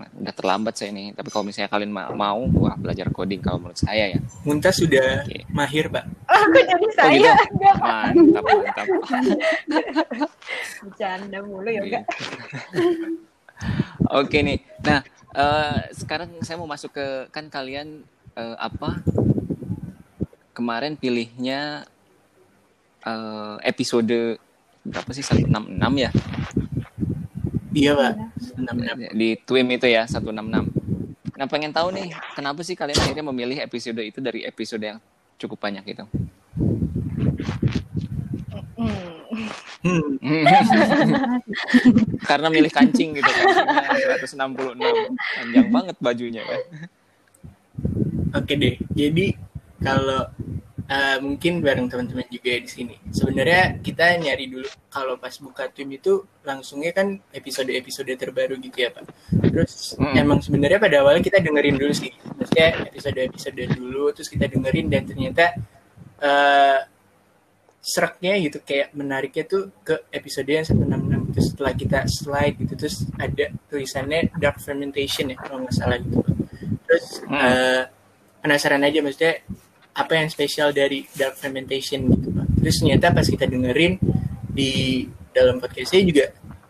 udah 0.00 0.32
terlambat 0.32 0.80
saya 0.80 0.96
nih 0.96 1.12
tapi 1.12 1.28
kalau 1.28 1.44
misalnya 1.44 1.68
kalian 1.68 1.92
mau 1.92 2.40
wah 2.56 2.72
belajar 2.72 3.12
coding 3.12 3.44
kalau 3.44 3.60
menurut 3.60 3.76
saya 3.76 4.16
ya 4.16 4.18
Muntah 4.48 4.72
sudah 4.72 5.28
okay. 5.28 5.44
mahir 5.52 5.92
pak 5.92 6.08
aku 6.24 6.56
jadi 6.56 6.86
Oh 6.90 6.92
saya. 6.96 7.16
gitu? 7.16 7.32
Enggak, 7.56 7.76
Mantap, 7.80 8.42
mantap. 8.44 8.86
bercanda 10.84 11.38
mulu 11.44 11.70
ya 11.70 11.80
enggak. 11.84 12.04
Oke 14.20 14.38
nih. 14.40 14.58
Nah, 14.82 15.00
eh, 15.36 15.78
sekarang 15.94 16.30
saya 16.42 16.56
mau 16.56 16.68
masuk 16.68 16.96
ke 16.96 17.06
kan 17.30 17.46
kalian 17.52 18.04
eh, 18.36 18.56
apa? 18.58 19.00
Kemarin 20.52 20.98
pilihnya 20.98 21.88
eh, 23.06 23.56
episode 23.64 24.38
berapa 24.84 25.10
sih 25.12 25.24
166 25.24 25.50
ya? 25.96 26.10
Iya 27.70 27.92
pak. 27.94 28.12
Enam 28.58 28.76
enam. 28.82 28.96
Di 29.14 29.38
Twim 29.46 29.68
itu 29.70 29.86
ya 29.86 30.04
166. 30.06 30.80
Nah, 31.40 31.48
pengen 31.48 31.72
tahu 31.72 31.88
nih, 31.96 32.12
kenapa 32.36 32.60
sih 32.60 32.76
kalian 32.76 33.00
akhirnya 33.00 33.24
memilih 33.24 33.64
episode 33.64 33.96
itu 34.04 34.20
dari 34.20 34.44
episode 34.44 34.84
yang 34.84 35.00
cukup 35.40 35.56
banyak 35.56 35.84
itu? 35.88 36.04
Hmm. 38.76 40.12
Hmm. 40.20 40.44
Karena 42.28 42.52
milih 42.52 42.68
kancing 42.68 43.16
gitu 43.16 43.30
kancingnya 43.32 44.20
166. 44.20 45.16
Panjang 45.16 45.68
banget 45.72 45.96
bajunya 45.96 46.42
kan. 46.44 46.60
Oke 48.30 48.54
deh. 48.54 48.74
Jadi 48.90 49.26
kalau 49.78 50.22
eh, 50.86 51.18
mungkin 51.22 51.62
bareng 51.62 51.86
teman-teman 51.86 52.26
juga 52.26 52.50
di 52.58 52.66
sini. 52.66 52.94
Sebenarnya 53.10 53.78
kita 53.78 54.18
nyari 54.18 54.50
dulu 54.50 54.66
kalau 54.90 55.14
pas 55.16 55.30
buka 55.38 55.70
tim 55.70 55.86
itu 55.88 56.18
langsungnya 56.42 56.90
kan 56.90 57.14
episode-episode 57.30 58.10
terbaru 58.18 58.58
gitu 58.58 58.74
ya 58.74 58.90
pak. 58.90 59.06
Terus 59.30 59.94
Mm. 59.94 60.14
emang 60.18 60.38
sebenarnya 60.42 60.78
pada 60.78 60.98
awalnya 60.98 61.22
kita 61.22 61.38
dengerin 61.38 61.78
dulu 61.78 61.94
sih. 61.94 62.10
Maksudnya 62.10 62.90
episode-episode 62.90 63.62
dulu 63.70 64.10
terus 64.10 64.26
kita 64.26 64.50
dengerin 64.50 64.86
dan 64.90 65.02
ternyata 65.06 65.44
eh 66.20 66.80
seraknya 67.80 68.36
gitu 68.36 68.60
kayak 68.60 68.92
menariknya 68.92 69.48
tuh 69.48 69.72
ke 69.80 70.04
episode 70.12 70.44
yang 70.44 70.66
166 70.68 71.32
itu 71.32 71.40
setelah 71.40 71.72
kita 71.72 71.98
slide 72.04 72.56
gitu 72.60 72.74
terus 72.76 73.08
ada 73.16 73.46
tulisannya 73.72 74.28
dark 74.36 74.60
fermentation 74.60 75.32
ya 75.32 75.36
kalau 75.40 75.64
nggak 75.64 75.72
salah 75.72 75.96
gitu 75.96 76.20
terus 76.84 77.24
Hmm. 77.24 77.40
eh, 77.40 77.82
penasaran 78.40 78.82
aja 78.82 79.04
maksudnya 79.04 79.44
apa 79.94 80.12
yang 80.16 80.28
spesial 80.32 80.72
dari 80.72 81.04
dark 81.12 81.36
fermentation 81.36 82.08
gitu 82.08 82.28
pak? 82.32 82.46
Terus 82.60 82.76
ternyata 82.80 83.06
pas 83.12 83.26
kita 83.26 83.44
dengerin 83.46 83.92
di 84.50 85.04
dalam 85.30 85.62
podcastnya 85.62 86.02
juga 86.02 86.24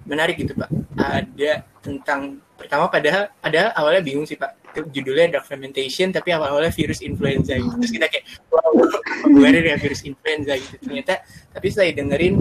menarik 0.04 0.36
gitu 0.40 0.52
pak. 0.58 0.70
Ada 0.98 1.64
tentang 1.80 2.42
pertama 2.58 2.92
padahal 2.92 3.32
padahal 3.40 3.70
awalnya 3.76 4.02
bingung 4.04 4.26
sih 4.26 4.36
pak. 4.36 4.58
Judulnya 4.70 5.38
dark 5.38 5.50
fermentation 5.50 6.14
tapi 6.14 6.30
awal-awalnya 6.30 6.70
virus 6.70 7.02
influenza 7.02 7.58
gitu. 7.58 7.74
Terus 7.82 7.92
kita 7.94 8.06
kayak 8.06 8.24
wow 8.50 8.74
gue 9.30 9.48
ya 9.66 9.76
virus 9.78 10.02
influenza 10.06 10.52
gitu. 10.56 10.76
Ternyata 10.82 11.22
tapi 11.50 11.66
setelah 11.70 11.94
dengerin 11.94 12.34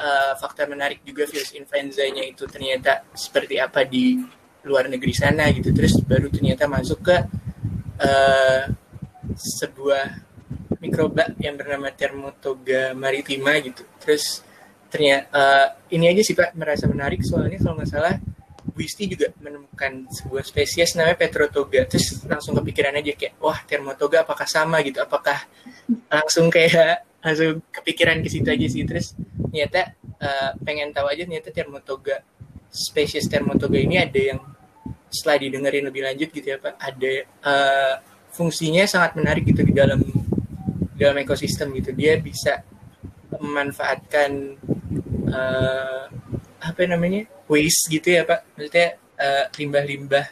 eh, 0.00 0.32
fakta 0.36 0.64
menarik 0.68 1.04
juga 1.04 1.28
virus 1.28 1.52
influenzanya 1.52 2.24
itu 2.24 2.44
ternyata 2.48 3.04
seperti 3.12 3.60
apa 3.60 3.84
di 3.84 4.16
luar 4.64 4.88
negeri 4.88 5.12
sana 5.12 5.48
gitu. 5.52 5.70
Terus 5.72 6.00
baru 6.04 6.32
ternyata 6.32 6.64
masuk 6.66 7.04
ke 7.04 7.16
eh, 8.00 8.62
sebuah 9.34 10.04
mikroba 10.80 11.32
yang 11.40 11.56
bernama 11.56 11.88
Thermotoga 11.92 12.92
maritima 12.92 13.56
gitu. 13.60 13.82
Terus 14.02 14.44
ternyata 14.92 15.26
eh, 15.32 15.66
ini 15.96 16.10
aja 16.10 16.22
sih 16.22 16.34
pak 16.36 16.54
merasa 16.54 16.86
menarik 16.86 17.24
soalnya 17.26 17.58
kalau 17.58 17.78
nggak 17.80 17.90
salah 17.90 18.16
Wisti 18.74 19.06
juga 19.06 19.30
menemukan 19.38 20.10
sebuah 20.10 20.42
spesies 20.42 20.98
namanya 20.98 21.14
Petrotoga. 21.14 21.86
Terus 21.86 22.26
langsung 22.26 22.58
kepikiran 22.58 22.98
aja 22.98 23.14
kayak 23.14 23.38
wah 23.38 23.62
Thermotoga 23.62 24.26
apakah 24.26 24.48
sama 24.50 24.82
gitu? 24.82 24.98
Apakah 24.98 25.46
langsung 26.10 26.50
kayak 26.50 27.06
langsung 27.24 27.62
kepikiran 27.70 28.18
ke 28.24 28.28
situ 28.32 28.48
aja 28.50 28.66
sih? 28.66 28.82
Terus 28.82 29.14
ternyata 29.52 29.94
eh, 30.18 30.50
pengen 30.66 30.90
tahu 30.90 31.06
aja 31.06 31.22
ternyata 31.22 31.54
Thermotoga 31.54 32.26
spesies 32.74 33.30
Thermotoga 33.30 33.78
ini 33.78 34.02
ada 34.02 34.18
yang 34.18 34.40
setelah 35.14 35.46
didengerin 35.46 35.86
lebih 35.86 36.02
lanjut 36.02 36.28
gitu 36.34 36.46
ya 36.50 36.58
Pak 36.58 36.74
ada 36.82 37.12
eh, 37.22 37.94
fungsinya 38.34 38.82
sangat 38.90 39.14
menarik 39.14 39.46
gitu 39.46 39.62
di 39.62 39.70
dalam 39.70 40.02
dalam 40.98 41.16
ekosistem 41.22 41.70
gitu. 41.78 41.94
Dia 41.94 42.18
bisa 42.18 42.66
memanfaatkan 43.38 44.30
eh, 45.30 46.04
apa 46.64 46.82
namanya 46.90 47.30
waste 47.46 47.94
gitu 47.94 48.10
ya 48.10 48.26
Pak. 48.26 48.58
Maksudnya 48.58 48.88
eh, 48.98 49.44
limbah-limbah 49.54 50.26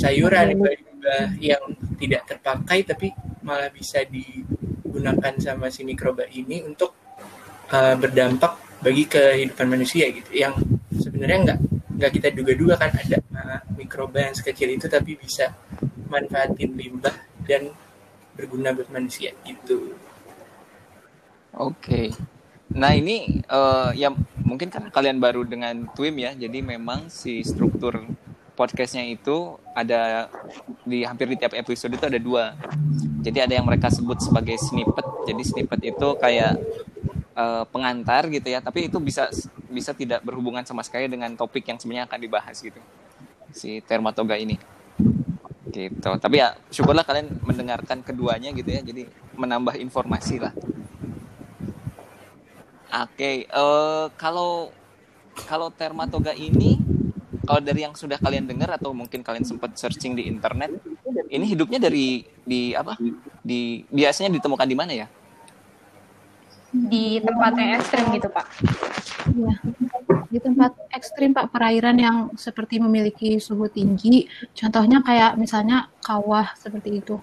sayuran 0.00 0.56
limbah-limbah 0.56 1.24
yang 1.36 1.76
tidak 2.00 2.24
terpakai 2.24 2.88
tapi 2.88 3.12
malah 3.44 3.68
bisa 3.68 4.04
digunakan 4.08 5.36
sama 5.36 5.68
si 5.68 5.84
mikroba 5.84 6.24
ini 6.32 6.64
untuk 6.64 6.96
eh, 7.68 7.96
berdampak 8.00 8.80
bagi 8.80 9.04
kehidupan 9.04 9.68
manusia 9.68 10.08
gitu. 10.08 10.32
Yang 10.32 10.64
sebenarnya 10.96 11.38
nggak 11.44 11.60
nggak 12.00 12.16
kita 12.16 12.28
duga-duga 12.32 12.80
kan 12.80 12.96
ada 12.96 13.20
eh, 13.20 13.60
mikroba 13.76 14.24
yang 14.24 14.32
sekecil 14.32 14.72
itu 14.72 14.88
tapi 14.88 15.20
bisa 15.20 15.52
manfaatin 16.08 16.72
limbah 16.72 17.12
dan 17.44 17.76
berguna 18.32 18.72
buat 18.72 18.88
manusia 18.88 19.36
gitu. 19.44 19.92
Oke. 21.52 22.16
Nah 22.72 22.96
ini 22.96 23.44
eh, 23.44 23.90
ya 24.00 24.08
mungkin 24.40 24.72
kan 24.72 24.88
kalian 24.88 25.20
baru 25.20 25.44
dengan 25.44 25.84
Twim 25.92 26.16
ya, 26.16 26.32
jadi 26.32 26.64
memang 26.64 27.12
si 27.12 27.44
struktur 27.44 28.00
podcastnya 28.56 29.04
itu 29.08 29.56
ada 29.72 30.28
di 30.84 31.04
hampir 31.04 31.28
di 31.32 31.36
tiap 31.36 31.52
episode 31.52 31.96
itu 31.96 32.04
ada 32.08 32.20
dua. 32.20 32.56
Jadi 33.20 33.44
ada 33.44 33.52
yang 33.56 33.68
mereka 33.68 33.92
sebut 33.92 34.20
sebagai 34.20 34.56
snippet. 34.56 35.04
Jadi 35.28 35.42
snippet 35.44 35.80
itu 35.92 36.08
kayak 36.16 36.56
eh, 37.34 37.64
pengantar 37.68 38.26
gitu 38.30 38.48
ya, 38.50 38.58
tapi 38.62 38.90
itu 38.90 38.98
bisa 38.98 39.30
bisa 39.70 39.94
tidak 39.94 40.22
berhubungan 40.26 40.66
sama 40.66 40.82
sekali 40.82 41.06
dengan 41.06 41.32
topik 41.38 41.66
yang 41.66 41.78
sebenarnya 41.78 42.06
akan 42.10 42.20
dibahas 42.20 42.56
gitu. 42.58 42.80
Si 43.54 43.82
Termatoga 43.86 44.34
ini. 44.38 44.58
Gitu. 45.70 46.02
Tapi 46.02 46.36
ya 46.42 46.58
syukurlah 46.70 47.06
kalian 47.06 47.30
mendengarkan 47.46 48.02
keduanya 48.02 48.50
gitu 48.50 48.70
ya, 48.70 48.82
jadi 48.82 49.06
menambah 49.38 49.78
informasi 49.78 50.42
lah. 50.42 50.54
Oke, 52.90 53.46
eh, 53.46 54.06
kalau 54.18 54.74
kalau 55.46 55.70
Termatoga 55.70 56.34
ini, 56.34 56.74
kalau 57.46 57.62
dari 57.62 57.86
yang 57.86 57.94
sudah 57.94 58.18
kalian 58.18 58.50
dengar 58.50 58.74
atau 58.74 58.90
mungkin 58.90 59.22
kalian 59.22 59.46
sempat 59.46 59.78
searching 59.78 60.18
di 60.18 60.26
internet, 60.26 60.74
ini 61.30 61.46
hidupnya 61.46 61.78
dari 61.78 62.26
di 62.42 62.74
apa? 62.74 62.98
Di 63.40 63.86
biasanya 63.86 64.34
ditemukan 64.34 64.66
di 64.66 64.76
mana 64.76 64.92
ya? 64.92 65.06
Di 66.70 67.18
tempat 67.18 67.52
yang 67.58 67.70
ekstrim 67.76 68.04
gitu, 68.14 68.28
Pak. 68.30 68.46
Iya. 69.30 69.54
Di 70.30 70.38
tempat 70.38 70.70
ekstrim 70.94 71.34
Pak 71.34 71.50
perairan 71.50 71.98
yang 71.98 72.16
seperti 72.38 72.78
memiliki 72.78 73.42
suhu 73.42 73.66
tinggi, 73.66 74.30
contohnya 74.54 75.02
kayak 75.02 75.34
misalnya 75.34 75.90
kawah 76.00 76.54
seperti 76.54 77.02
itu. 77.02 77.18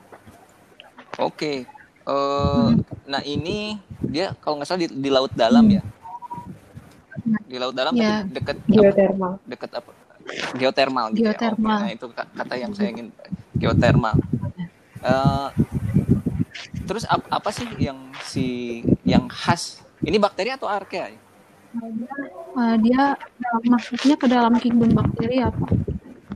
Oke, 1.17 1.63
eh, 2.03 2.67
nah 3.07 3.21
ini 3.23 3.79
dia 4.03 4.35
kalau 4.43 4.59
nggak 4.59 4.67
salah 4.67 4.81
di, 4.83 4.87
di 4.91 5.09
laut 5.09 5.31
dalam 5.33 5.65
ya? 5.71 5.81
Di 7.47 7.55
laut 7.55 7.73
dalam 7.73 7.95
Ya. 7.95 8.27
dekat 8.27 8.59
geothermal. 8.67 9.39
dekat 9.47 9.71
apa? 9.79 9.91
Geotermal 10.59 11.15
gitu 11.15 11.23
ya. 11.23 11.31
Geotermal. 11.31 11.79
Nah, 11.87 11.91
itu 11.95 12.05
ka- 12.11 12.27
kata 12.35 12.53
yang 12.59 12.75
saya 12.75 12.91
ingin 12.91 13.15
geotermal. 13.55 14.19
Eh, 14.99 15.47
terus 16.87 17.03
ap- 17.05 17.27
apa 17.27 17.49
sih 17.51 17.67
yang 17.77 17.99
si 18.23 18.45
yang 19.03 19.27
khas? 19.27 19.83
Ini 20.01 20.15
bakteri 20.17 20.55
atau 20.55 20.71
archaea? 20.71 21.11
Eh, 22.57 22.75
dia 22.81 23.13
maksudnya 23.67 24.15
ke 24.17 24.25
dalam 24.25 24.55
kingdom 24.57 24.89
bakteri 24.95 25.43
ya 25.43 25.51
Pak. 25.51 25.71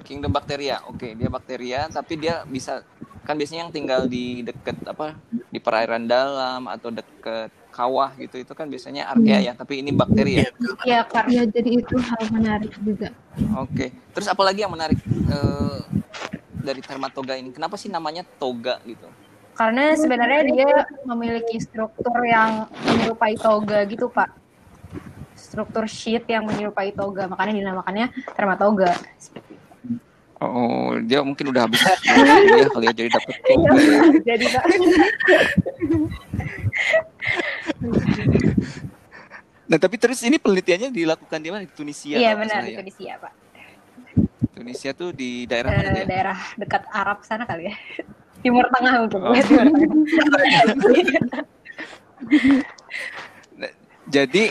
Kingdom 0.06 0.34
bakteria. 0.36 0.84
Oke, 0.92 1.16
dia 1.16 1.30
bakteria 1.32 1.88
tapi 1.88 2.20
dia 2.20 2.44
bisa 2.46 2.84
kan 3.24 3.38
biasanya 3.38 3.70
yang 3.70 3.74
tinggal 3.74 4.02
di 4.12 4.44
deket 4.44 4.76
apa 4.84 5.16
di 5.54 5.60
perairan 5.62 6.04
dalam 6.10 6.68
atau 6.68 6.90
deket 6.92 7.50
kawah 7.72 8.12
gitu 8.20 8.44
itu 8.44 8.52
kan 8.52 8.68
biasanya 8.68 9.08
archaea 9.08 9.40
ya, 9.40 9.54
tapi 9.56 9.80
ini 9.80 9.96
bakteri 9.96 10.36
ya. 10.36 10.42
Iya, 10.44 10.50
betul, 10.52 10.74
Pak. 10.76 10.86
Ya, 10.86 11.00
karena 11.08 11.32
Ya 11.32 11.44
jadi 11.48 11.70
itu 11.80 11.96
hal 11.96 12.24
menarik 12.28 12.74
juga. 12.84 13.10
Oke. 13.64 13.86
Terus 14.12 14.28
apa 14.28 14.44
lagi 14.44 14.60
yang 14.68 14.74
menarik 14.74 15.00
eh, 15.08 15.80
dari 16.62 16.82
Termatoga 16.84 17.34
ini? 17.40 17.56
Kenapa 17.56 17.80
sih 17.80 17.88
namanya 17.88 18.28
toga 18.38 18.78
gitu? 18.84 19.08
Karena 19.54 19.94
sebenarnya 19.94 20.42
dia 20.46 20.72
memiliki 21.04 21.58
struktur 21.58 22.16
yang 22.22 22.66
menyerupai 22.84 23.36
toga 23.36 23.84
gitu, 23.86 24.08
Pak. 24.08 24.30
Struktur 25.34 25.86
sheet 25.86 26.26
yang 26.26 26.44
menyerupai 26.44 26.92
toga, 26.92 27.26
makanya 27.26 27.54
dinamakannya 27.54 28.08
Termatoga. 28.32 28.96
Oh, 30.38 30.98
dia 30.98 31.22
mungkin 31.22 31.54
udah 31.54 31.70
habis 31.70 31.78
kuliah 32.02 32.66
kali 32.68 32.86
ya 32.88 32.94
jadi 32.96 33.10
dapet 33.12 33.36
toga. 33.40 33.70
ya. 33.78 34.00
Jadi, 34.34 34.46
Pak. 34.50 34.64
Nah, 39.68 39.78
tapi 39.80 39.96
terus 39.96 40.20
ini 40.22 40.36
penelitiannya 40.36 40.90
dilakukan 40.92 41.40
di 41.40 41.50
mana? 41.50 41.64
Di 41.64 41.72
Tunisia. 41.72 42.18
Iya, 42.18 42.36
benar 42.36 42.60
di 42.66 42.74
ya. 42.74 42.78
Tunisia, 42.82 43.14
Pak. 43.22 43.34
Tunisia 44.52 44.92
tuh 44.92 45.10
di 45.16 45.48
daerah 45.48 45.72
mana 45.72 45.90
Eh, 45.94 46.04
ya? 46.04 46.06
daerah 46.06 46.38
dekat 46.60 46.84
Arab 46.92 47.24
sana 47.24 47.48
kali 47.48 47.72
ya. 47.72 47.76
Timur 48.42 48.66
Tengah 48.70 48.94
mungkin. 49.06 49.22
ya, 49.34 49.44
Timur 49.50 50.06
Tengah. 50.10 50.64
Nah, 53.58 53.72
Jadi 54.10 54.44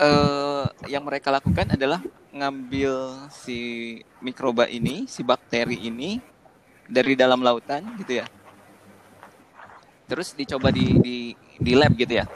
eh 0.00 0.64
yang 0.88 1.04
mereka 1.04 1.28
lakukan 1.28 1.76
adalah 1.76 2.00
ngambil 2.32 3.26
si 3.28 3.58
mikroba 4.18 4.64
ini, 4.66 5.04
si 5.04 5.20
bakteri 5.20 5.76
ini 5.76 6.18
dari 6.88 7.14
dalam 7.14 7.44
lautan 7.44 7.84
gitu 8.00 8.24
ya. 8.24 8.26
Terus 10.08 10.34
dicoba 10.34 10.72
di 10.74 10.86
di 10.98 11.16
di 11.60 11.72
lab 11.76 11.94
gitu 11.94 12.18
ya. 12.18 12.26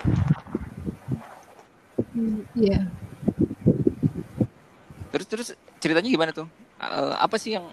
Hmm, 2.14 2.47
Iya. 2.54 2.87
Terus 5.11 5.26
terus 5.26 5.49
ceritanya 5.78 6.11
gimana 6.11 6.30
tuh? 6.30 6.47
Eh, 6.78 7.14
apa 7.18 7.35
sih 7.38 7.54
yang 7.54 7.66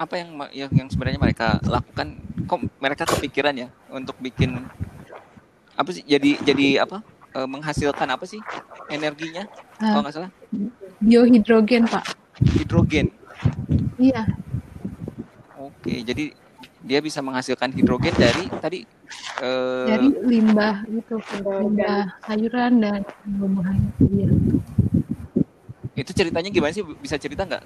apa 0.00 0.14
yang 0.16 0.28
yang, 0.56 0.70
yang 0.72 0.88
sebenarnya 0.88 1.20
mereka 1.20 1.60
lakukan? 1.68 2.16
Kok 2.48 2.80
mereka 2.80 3.04
kepikiran 3.04 3.52
ya 3.52 3.68
untuk 3.92 4.16
bikin 4.16 4.56
apa 5.76 5.90
sih? 5.92 6.00
Jadi 6.08 6.40
jadi 6.40 6.88
apa? 6.88 7.04
Eh, 7.36 7.44
menghasilkan 7.46 8.08
apa 8.08 8.24
sih 8.24 8.40
energinya? 8.88 9.44
Ah. 9.76 9.94
Kalau 9.94 10.02
nggak 10.02 10.14
salah 10.16 10.30
Biohidrogen, 11.00 11.84
Pak. 11.84 12.16
hidrogen. 12.56 13.12
Iya. 14.00 14.24
Oke, 15.60 16.00
jadi 16.00 16.32
dia 16.80 17.00
bisa 17.04 17.20
menghasilkan 17.20 17.68
hidrogen 17.76 18.16
dari 18.16 18.48
tadi 18.58 18.78
eh, 19.44 19.86
Dari 19.86 20.08
limbah 20.24 20.80
gitu. 20.88 21.20
Limbah 21.20 21.60
Limbah 21.60 22.00
sayuran 22.24 22.72
dan 22.80 23.00
buah-buahan. 23.36 23.78
Iya. 24.08 24.28
itu 26.00 26.12
ceritanya 26.16 26.48
gimana 26.48 26.72
sih? 26.72 26.80
Bisa 26.96 27.20
cerita 27.20 27.44
nggak? 27.44 27.60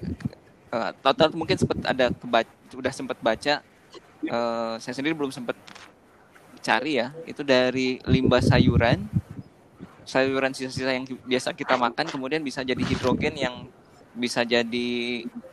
Eh, 0.74 0.90
Total 1.06 1.30
mungkin 1.38 1.54
sempat 1.54 1.78
ada 1.86 2.10
kebaca, 2.10 2.50
udah 2.74 2.92
sempat 2.92 3.18
baca. 3.22 3.54
eh, 4.24 4.74
saya 4.80 4.94
sendiri 4.96 5.12
belum 5.14 5.30
sempat 5.30 5.54
cari 6.64 6.98
ya. 6.98 7.12
Itu 7.28 7.44
dari 7.46 8.00
limbah 8.08 8.40
sayuran, 8.42 9.04
sayuran 10.08 10.50
sisa-sisa 10.56 10.90
yang 10.90 11.06
biasa 11.28 11.52
kita 11.54 11.76
makan, 11.78 12.08
kemudian 12.10 12.40
bisa 12.42 12.64
jadi 12.66 12.80
hidrogen 12.80 13.36
yang 13.36 13.54
bisa 14.16 14.42
jadi 14.42 14.90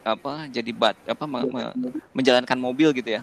apa? 0.02 0.48
Jadi 0.50 0.72
bat 0.74 0.96
apa? 1.06 1.26
me- 1.28 1.50
me- 1.52 1.76
menjalankan 2.16 2.58
mobil 2.58 2.90
gitu 2.96 3.20
ya? 3.20 3.22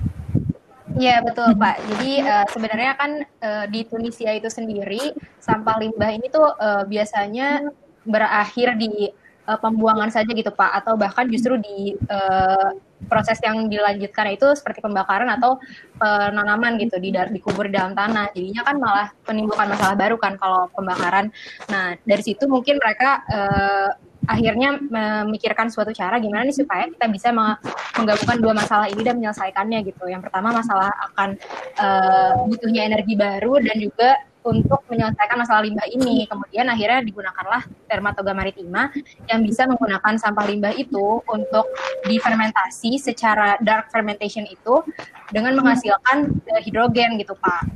Iya 0.99 1.23
betul 1.25 1.55
Pak. 1.59 1.77
Jadi 1.95 2.11
eh, 2.23 2.47
sebenarnya 2.53 2.93
kan 2.95 3.11
eh, 3.25 3.65
di 3.73 3.81
Tunisia 3.89 4.31
itu 4.37 4.49
sendiri 4.53 5.15
sampah 5.41 5.77
limbah 5.83 6.11
ini 6.13 6.27
tuh 6.31 6.49
eh, 6.59 6.85
biasanya 6.87 7.67
berakhir 8.05 8.77
di 8.81 9.11
eh, 9.49 9.59
pembuangan 9.59 10.13
saja 10.13 10.29
gitu 10.29 10.53
Pak, 10.53 10.85
atau 10.85 11.01
bahkan 11.01 11.25
justru 11.33 11.57
di 11.57 11.97
eh, 11.97 12.71
proses 13.09 13.39
yang 13.47 13.71
dilanjutkan 13.71 14.35
itu 14.35 14.47
seperti 14.59 14.83
pembakaran 14.83 15.31
atau 15.31 15.57
penanaman 16.03 16.83
gitu 16.83 16.99
di 16.99 17.15
dikubur 17.15 17.71
di 17.71 17.79
dalam 17.79 17.95
tanah. 17.95 18.35
Jadinya 18.35 18.63
kan 18.67 18.77
malah 18.83 19.09
menimbulkan 19.23 19.71
masalah 19.71 19.95
baru 19.95 20.19
kan 20.19 20.35
kalau 20.35 20.67
pembakaran. 20.75 21.31
Nah 21.71 21.95
dari 22.03 22.23
situ 22.27 22.51
mungkin 22.51 22.83
mereka 22.83 23.23
eh, 23.31 23.91
akhirnya 24.29 24.77
memikirkan 24.77 25.73
suatu 25.73 25.95
cara 25.95 26.21
gimana 26.21 26.45
nih 26.45 26.59
supaya 26.59 26.85
kita 26.91 27.07
bisa 27.09 27.33
meng- 27.33 27.57
menggabungkan 27.97 28.37
dua 28.43 28.53
masalah 28.53 28.91
ini 28.91 29.01
dan 29.07 29.17
menyelesaikannya 29.17 29.79
gitu. 29.89 30.05
Yang 30.11 30.29
pertama 30.29 30.53
masalah 30.53 30.91
akan 31.13 31.39
eh, 31.79 32.33
butuhnya 32.51 32.83
energi 32.83 33.15
baru 33.15 33.63
dan 33.63 33.79
juga 33.79 34.11
untuk 34.49 34.81
menyelesaikan 34.89 35.37
masalah 35.37 35.63
limbah 35.63 35.85
ini. 35.93 36.25
Kemudian 36.25 36.67
akhirnya 36.73 37.05
digunakanlah 37.05 37.69
Dermatoga 37.85 38.33
maritima 38.33 38.89
yang 39.29 39.45
bisa 39.45 39.69
menggunakan 39.69 40.17
sampah 40.17 40.45
limbah 40.49 40.73
itu 40.77 41.21
untuk 41.29 41.69
difermentasi 42.09 42.97
secara 42.97 43.61
dark 43.61 43.93
fermentation 43.93 44.49
itu 44.49 44.81
dengan 45.29 45.53
menghasilkan 45.61 46.33
hidrogen 46.65 47.21
gitu 47.21 47.37
Pak. 47.37 47.69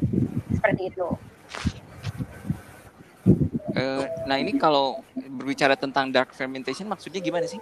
Seperti 0.57 0.93
itu. 0.93 1.09
Eh, 3.73 4.05
nah 4.29 4.37
ini 4.37 4.57
kalau 4.61 5.01
berbicara 5.17 5.73
tentang 5.81 6.13
dark 6.13 6.37
fermentation 6.37 6.85
maksudnya 6.85 7.25
gimana 7.25 7.49
sih? 7.49 7.61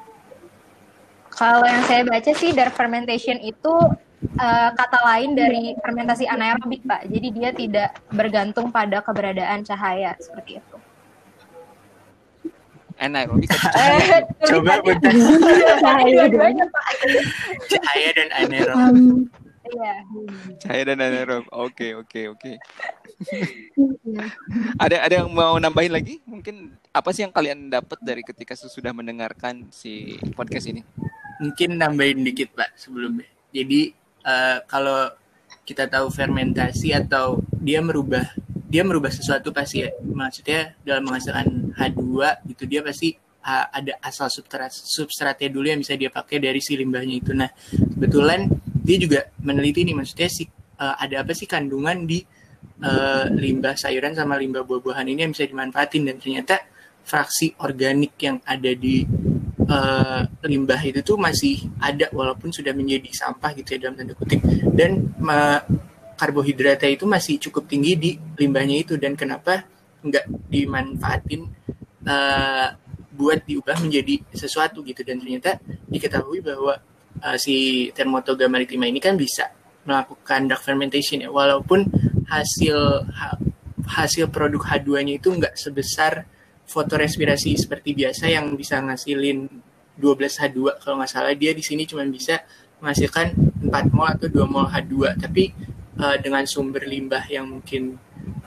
Kalau 1.31 1.63
yang 1.65 1.83
saya 1.87 2.03
baca 2.05 2.33
sih 2.35 2.51
dark 2.53 2.75
fermentation 2.75 3.39
itu 3.41 3.75
eh, 4.37 4.71
kata 4.75 4.99
lain 5.07 5.39
dari 5.39 5.75
fermentasi 5.79 6.27
anaerobik, 6.27 6.83
Pak. 6.85 7.07
Jadi 7.09 7.29
dia 7.33 7.51
tidak 7.55 7.91
bergantung 8.11 8.69
pada 8.69 9.01
keberadaan 9.01 9.63
cahaya 9.65 10.15
seperti 10.21 10.59
itu. 10.61 10.77
Anaerobik 13.01 13.49
Eh, 13.81 14.21
Coba 14.45 14.85
bentar. 14.85 15.13
Cahaya 15.81 16.25
Pak. 16.69 16.87
Cahaya 17.73 18.09
dan 18.13 18.29
anaerob. 18.37 18.77
Um, 18.77 19.31
Iya. 19.71 19.95
cahaya 20.59 20.83
dan 20.83 20.99
anaerob. 20.99 21.45
Oke 21.55 21.95
oke 21.95 22.35
oke. 22.35 22.53
iya. 24.03 24.25
Ada 24.83 24.97
ada 25.07 25.15
yang 25.23 25.31
mau 25.31 25.55
nambahin 25.63 25.95
lagi? 25.95 26.19
Mungkin 26.27 26.75
apa 26.91 27.15
sih 27.15 27.23
yang 27.23 27.31
kalian 27.31 27.71
dapat 27.71 27.99
dari 28.03 28.27
ketika 28.27 28.59
sudah 28.59 28.91
mendengarkan 28.91 29.71
si 29.71 30.19
podcast 30.35 30.67
ini? 30.67 30.83
Mungkin 31.41 31.81
nambahin 31.81 32.21
dikit 32.23 32.53
Pak 32.53 32.77
sebelumnya. 32.77 33.29
Jadi 33.51 33.91
eh, 34.25 34.59
kalau 34.69 35.09
kita 35.65 35.89
tahu 35.89 36.13
fermentasi 36.13 36.93
atau 36.95 37.41
dia 37.57 37.81
merubah 37.81 38.25
dia 38.71 38.87
merubah 38.87 39.11
sesuatu 39.11 39.51
pasti 39.51 39.83
ya. 39.83 39.91
Maksudnya 39.99 40.79
dalam 40.87 41.11
menghasilkan 41.11 41.75
H2 41.75 42.05
gitu 42.55 42.65
dia 42.71 42.85
pasti 42.85 43.19
ada 43.51 43.97
asal 44.05 44.29
substrat 44.29 44.69
substratnya 44.69 45.49
dulu 45.49 45.73
yang 45.73 45.81
bisa 45.81 45.97
dia 45.97 46.13
pakai 46.13 46.39
dari 46.39 46.61
si 46.61 46.77
limbahnya 46.77 47.17
itu. 47.25 47.33
Nah, 47.33 47.49
kebetulan 47.73 48.47
dia 48.85 48.97
juga 49.01 49.21
meneliti 49.41 49.85
nih 49.85 49.97
maksudnya 49.97 50.29
si 50.29 50.45
eh, 50.47 50.95
ada 51.01 51.25
apa 51.25 51.33
sih 51.33 51.49
kandungan 51.49 52.05
di 52.05 52.21
eh, 52.85 53.25
limbah 53.33 53.75
sayuran 53.81 54.13
sama 54.13 54.37
limbah 54.37 54.65
buah-buahan 54.65 55.09
ini 55.09 55.25
yang 55.25 55.33
bisa 55.33 55.49
dimanfaatin 55.49 56.03
dan 56.05 56.17
ternyata 56.21 56.57
fraksi 57.01 57.57
organik 57.65 58.15
yang 58.21 58.39
ada 58.45 58.71
di 58.77 59.03
eh, 59.71 60.23
limbah 60.51 60.81
itu 60.83 61.01
tuh 61.07 61.17
masih 61.17 61.71
ada 61.79 62.11
walaupun 62.11 62.51
sudah 62.51 62.75
menjadi 62.75 63.07
sampah 63.15 63.55
gitu 63.55 63.79
ya 63.79 63.87
dalam 63.87 63.95
tanda 63.95 64.15
kutip. 64.19 64.43
Dan 64.75 65.15
ma- 65.23 65.63
karbohidratnya 66.19 66.91
itu 67.01 67.09
masih 67.09 67.41
cukup 67.41 67.65
tinggi 67.71 67.97
di 67.97 68.11
limbahnya 68.37 68.85
itu 68.85 69.01
dan 69.01 69.17
kenapa 69.17 69.65
nggak 70.05 70.51
dimanfaatin 70.51 71.43
eh, 72.05 72.69
buat 73.15 73.45
diubah 73.47 73.79
menjadi 73.81 74.21
sesuatu 74.35 74.83
gitu. 74.83 75.07
Dan 75.07 75.23
ternyata 75.23 75.63
diketahui 75.89 76.43
bahwa 76.43 76.75
eh, 77.23 77.39
si 77.39 77.89
Thermotoga 77.95 78.51
maritima 78.51 78.91
ini 78.91 78.99
kan 78.99 79.15
bisa 79.15 79.49
melakukan 79.87 80.51
dark 80.51 80.61
fermentation 80.61 81.25
ya. 81.25 81.31
Walaupun 81.33 81.89
hasil 82.29 82.77
ha- 83.11 83.39
hasil 83.91 84.31
produk 84.31 84.63
H2-nya 84.63 85.19
itu 85.19 85.35
nggak 85.35 85.57
sebesar 85.59 86.29
fotorespirasi 86.71 87.59
seperti 87.59 87.99
biasa 87.99 88.31
yang 88.31 88.55
bisa 88.55 88.79
ngasilin 88.79 89.51
12 89.99 90.15
H2 90.23 90.79
kalau 90.79 91.03
nggak 91.03 91.11
salah 91.11 91.35
dia 91.35 91.51
di 91.51 91.67
sini 91.67 91.83
cuma 91.83 92.07
bisa 92.07 92.47
menghasilkan 92.79 93.35
4 93.67 93.91
mol 93.91 94.07
atau 94.07 94.31
2 94.31 94.47
mol 94.47 94.71
H2 94.71 95.19
tapi 95.19 95.51
eh, 95.99 96.17
dengan 96.23 96.47
sumber 96.47 96.87
limbah 96.87 97.27
yang 97.27 97.51
mungkin 97.59 97.99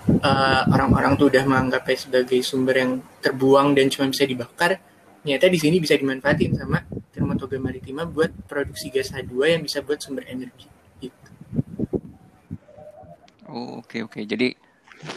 eh, 0.08 0.62
orang-orang 0.72 1.20
tuh 1.20 1.28
udah 1.28 1.44
menganggapnya 1.44 1.98
sebagai 2.00 2.40
sumber 2.40 2.80
yang 2.80 2.92
terbuang 3.20 3.76
dan 3.76 3.92
cuma 3.92 4.08
bisa 4.08 4.24
dibakar 4.24 4.80
ternyata 5.22 5.46
di 5.52 5.60
sini 5.60 5.84
bisa 5.84 6.00
dimanfaatin 6.00 6.56
sama 6.56 6.80
Thermotoga 7.12 7.62
maritima 7.62 8.08
buat 8.08 8.32
produksi 8.48 8.90
gas 8.90 9.12
H2 9.12 9.60
yang 9.60 9.62
bisa 9.62 9.84
buat 9.86 10.02
sumber 10.02 10.26
energi 10.26 10.66
gitu. 10.98 11.30
Oh, 13.54 13.86
oke 13.86 14.10
oke. 14.10 14.26
Jadi 14.26 14.58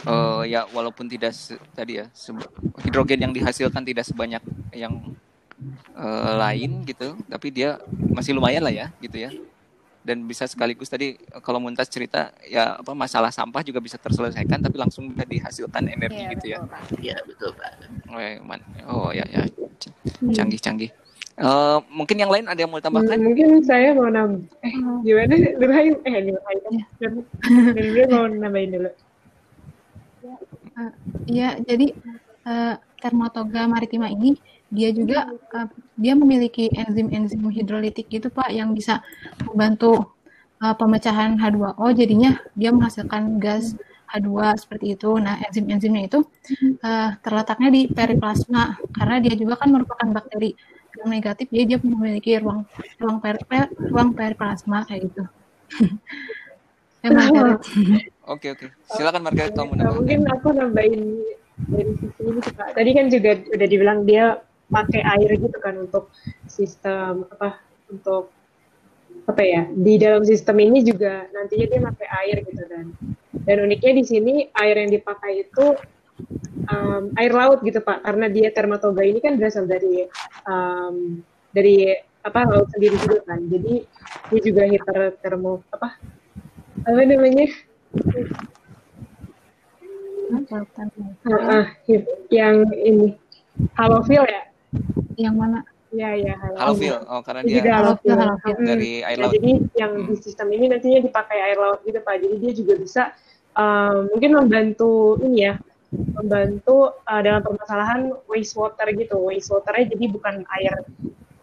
eh, 0.05 0.43
ya 0.51 0.65
walaupun 0.69 1.05
tidak 1.05 1.31
se- 1.33 1.59
tadi 1.71 1.99
ya 1.99 2.05
se- 2.11 2.35
hidrogen 2.83 3.19
yang 3.19 3.33
dihasilkan 3.33 3.83
tidak 3.83 4.05
sebanyak 4.05 4.41
yang 4.71 4.93
eh, 5.97 6.31
lain 6.37 6.85
gitu, 6.85 7.17
tapi 7.25 7.49
dia 7.49 7.81
masih 8.13 8.37
lumayan 8.37 8.61
lah 8.63 8.73
ya 8.73 8.87
gitu 9.01 9.17
ya. 9.17 9.31
Dan 10.07 10.23
bisa 10.23 10.47
sekaligus 10.47 10.87
tadi 10.87 11.17
eh, 11.17 11.41
kalau 11.43 11.59
Muntas 11.59 11.89
cerita 11.91 12.31
ya 12.47 12.79
apa 12.79 12.95
masalah 12.95 13.33
sampah 13.33 13.59
juga 13.65 13.81
bisa 13.83 13.99
terselesaikan 13.99 14.61
tapi 14.61 14.77
langsung 14.79 15.09
bisa 15.11 15.25
dihasilkan 15.27 15.83
energi 15.89 16.23
Iya, 16.23 16.31
gitu 16.37 16.45
ya. 16.47 16.57
betul, 16.61 16.71
Pak. 16.71 16.81
Ya 17.03 17.17
betul 17.25 17.51
Pak. 17.57 17.71
Oh, 18.07 18.19
ya, 18.19 18.29
man- 18.39 18.67
oh 18.87 19.09
ya 19.11 19.25
ya 19.27 19.43
canggih 20.31 20.61
canggih. 20.61 20.91
Eh, 21.37 21.77
mungkin 21.93 22.17
yang 22.17 22.31
lain 22.33 22.49
ada 22.49 22.57
yang 22.57 22.71
mau 22.71 22.81
tambahkan? 22.81 23.13
Hmm, 23.13 23.29
mungkin 23.29 23.47
saya 23.61 23.93
mau 23.93 24.09
nambah. 24.09 24.41
Eh, 24.65 24.73
gimana? 25.05 25.33
Nurhain? 25.61 25.93
Eh, 26.01 26.21
Nurhain. 26.25 26.61
Dan 27.77 27.85
dia 27.93 28.05
mau 28.09 28.25
nambahin 28.25 28.73
dulu. 28.73 28.89
Iya, 31.27 31.49
jadi 31.67 31.85
eh, 32.47 32.75
Thermotoga 33.01 33.61
maritima 33.67 34.07
ini 34.09 34.37
dia 34.71 34.89
juga 34.93 35.27
eh, 35.57 35.67
dia 35.97 36.13
memiliki 36.15 36.69
enzim-enzim 36.71 37.41
hidrolitik 37.57 38.05
gitu 38.07 38.27
Pak 38.31 38.49
yang 38.53 38.71
bisa 38.77 39.03
membantu 39.47 40.15
eh, 40.63 40.75
pemecahan 40.79 41.35
H2O 41.41 41.85
jadinya 41.99 42.31
dia 42.59 42.69
menghasilkan 42.75 43.23
gas 43.43 43.75
H2 44.07 44.55
seperti 44.55 44.95
itu. 44.95 45.09
Nah, 45.19 45.35
enzim-enzimnya 45.45 46.01
itu 46.07 46.19
eh, 46.87 47.09
terletaknya 47.23 47.69
di 47.73 47.81
periplasma 47.91 48.63
karena 48.97 49.15
dia 49.23 49.33
juga 49.35 49.53
kan 49.61 49.69
merupakan 49.75 50.07
bakteri 50.13 50.51
yang 50.97 51.09
negatif 51.13 51.45
jadi 51.53 51.65
dia 51.69 51.79
memiliki 51.85 52.31
ruang 52.41 52.65
ruang 52.97 53.17
peri, 53.21 53.41
pe- 53.45 53.73
ruang 53.93 54.09
periplasma 54.17 54.87
kayak 54.89 55.01
gitu. 55.11 55.23
ya 57.03 57.09
Margaret. 57.13 57.59
Oke 58.27 58.51
oke. 58.51 58.67
Silakan 58.91 59.23
Margaret 59.23 59.55
kamu 59.55 59.71
Nah, 59.79 59.91
mungkin 59.95 60.27
aku 60.27 60.51
nambahin 60.51 61.23
dari 61.71 61.91
sisi 61.95 62.21
ini 62.27 62.41
Pak. 62.43 62.75
Tadi 62.75 62.89
kan 62.91 63.05
juga 63.07 63.31
udah 63.39 63.67
dibilang 63.67 63.99
dia 64.03 64.43
pakai 64.67 64.99
air 64.99 65.29
gitu 65.39 65.57
kan 65.63 65.79
untuk 65.79 66.11
sistem 66.51 67.23
apa 67.31 67.63
untuk 67.87 68.35
apa 69.27 69.43
ya 69.43 69.63
di 69.71 69.95
dalam 69.95 70.23
sistem 70.27 70.59
ini 70.59 70.83
juga 70.83 71.27
nantinya 71.31 71.65
dia 71.67 71.79
pakai 71.87 72.07
air 72.23 72.37
gitu 72.43 72.63
kan 72.67 72.85
dan 73.47 73.57
uniknya 73.63 73.93
di 73.95 74.03
sini 74.03 74.33
air 74.55 74.75
yang 74.75 74.91
dipakai 74.91 75.47
itu 75.47 75.65
um, 76.67 77.15
air 77.15 77.31
laut 77.31 77.63
gitu 77.63 77.79
pak 77.79 78.03
karena 78.03 78.27
dia 78.27 78.51
termatoga 78.51 79.03
ini 79.03 79.23
kan 79.23 79.39
berasal 79.39 79.67
dari 79.67 80.07
um, 80.47 81.23
dari 81.55 81.95
apa 82.27 82.43
laut 82.43 82.67
sendiri 82.75 82.95
juga 82.99 83.23
kan 83.23 83.39
jadi 83.47 83.73
dia 84.31 84.39
juga 84.43 84.63
heater 84.67 85.15
termo 85.23 85.63
apa 85.71 85.95
apa 86.83 87.01
namanya 87.07 87.47
Ah, 91.27 91.31
ah, 91.31 91.65
yang 92.27 92.67
ini 92.75 93.15
halofil 93.79 94.23
ya 94.27 94.43
Yang 95.15 95.35
mana? 95.39 95.59
ya 95.87 96.11
ya 96.19 96.35
Halo 96.59 96.75
Phil. 96.75 96.99
Oh 97.07 97.23
karena 97.23 97.41
Dia 97.47 97.63
juga 97.63 97.71
halofil 97.79 98.13
halofil. 98.19 98.55
Mm. 98.59 98.67
dari 98.67 98.91
air 99.07 99.17
Nah, 99.17 99.23
laut. 99.31 99.33
jadi 99.39 99.51
yang 99.79 99.91
di 100.03 100.15
sistem 100.19 100.47
ini 100.51 100.65
nantinya 100.67 100.99
dipakai 100.99 101.37
air 101.39 101.57
laut 101.57 101.79
gitu 101.87 101.99
pak. 102.03 102.19
Jadi 102.19 102.35
dia 102.43 102.51
juga 102.53 102.73
bisa 102.75 103.03
um, 103.55 104.11
mungkin 104.11 104.31
membantu 104.35 105.15
ini 105.23 105.47
ya, 105.47 105.55
membantu 106.19 106.91
uh, 107.07 107.21
dalam 107.23 107.39
permasalahan 107.39 108.11
wastewater 108.27 108.87
gitu. 108.99 109.15
Wastewaternya 109.15 109.95
jadi 109.95 110.05
bukan 110.11 110.35
air 110.59 110.73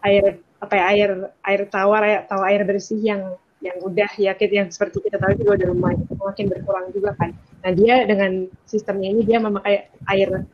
air 0.05 0.23
apa 0.61 0.73
ya 0.77 0.83
air 0.93 1.09
air 1.41 1.61
tawar 1.67 2.01
ya 2.05 2.17
atau 2.29 2.39
air 2.45 2.61
bersih 2.63 3.01
yang 3.01 3.33
yang 3.65 3.77
udah 3.81 4.11
ya 4.21 4.37
yang 4.37 4.69
seperti 4.69 5.01
kita 5.09 5.17
tahu 5.17 5.33
juga 5.41 5.57
udah 5.57 5.67
lumayan 5.73 6.05
makin 6.21 6.45
berkurang 6.53 6.93
juga 6.93 7.17
kan. 7.17 7.33
Nah 7.65 7.71
dia 7.73 8.05
dengan 8.05 8.45
sistemnya 8.69 9.09
ini 9.09 9.25
dia 9.25 9.41
memakai 9.41 9.89
air 10.13 10.45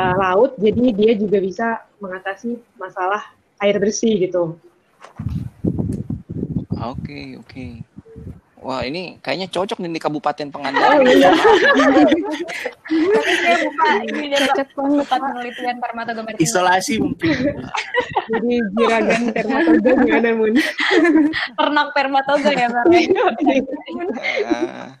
uh, 0.00 0.16
laut, 0.16 0.56
jadi 0.56 0.96
dia 0.96 1.12
juga 1.12 1.38
bisa 1.44 1.66
mengatasi 2.00 2.56
masalah 2.80 3.20
air 3.60 3.76
bersih 3.76 4.16
gitu. 4.16 4.56
Oke 6.80 7.36
oke. 7.36 7.93
Wah 8.64 8.80
ini 8.80 9.20
kayaknya 9.20 9.52
cocok 9.52 9.76
nih 9.84 9.92
di 9.92 10.00
Kabupaten 10.00 10.48
Pangandaran. 10.48 10.96
Oh, 10.96 11.04
iya. 11.04 11.36
Saya 13.44 13.56
buka 13.60 13.86
ini 14.08 14.32
banget, 14.32 14.66
tempat 14.72 15.20
penelitian. 15.20 15.76
Isolasi 16.40 16.94
mungkin. 16.96 17.60
Jadi 18.32 18.52
jiragan 18.72 19.20
dermatoga 19.36 19.90
gimana 20.00 20.30
mun? 20.32 20.54
Ternak 21.60 21.88
Permatoga 21.92 22.50
ya, 22.56 22.68
Bang. 22.72 22.88
Ah. 24.48 24.96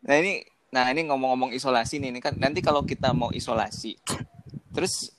nah 0.00 0.16
ini 0.16 0.40
nah 0.72 0.88
ini 0.88 1.04
ngomong-ngomong 1.12 1.52
isolasi 1.52 2.00
nih 2.00 2.08
ini 2.08 2.20
kan 2.24 2.32
nanti 2.40 2.64
kalau 2.64 2.80
kita 2.88 3.12
mau 3.12 3.28
isolasi 3.36 4.00
terus 4.72 5.12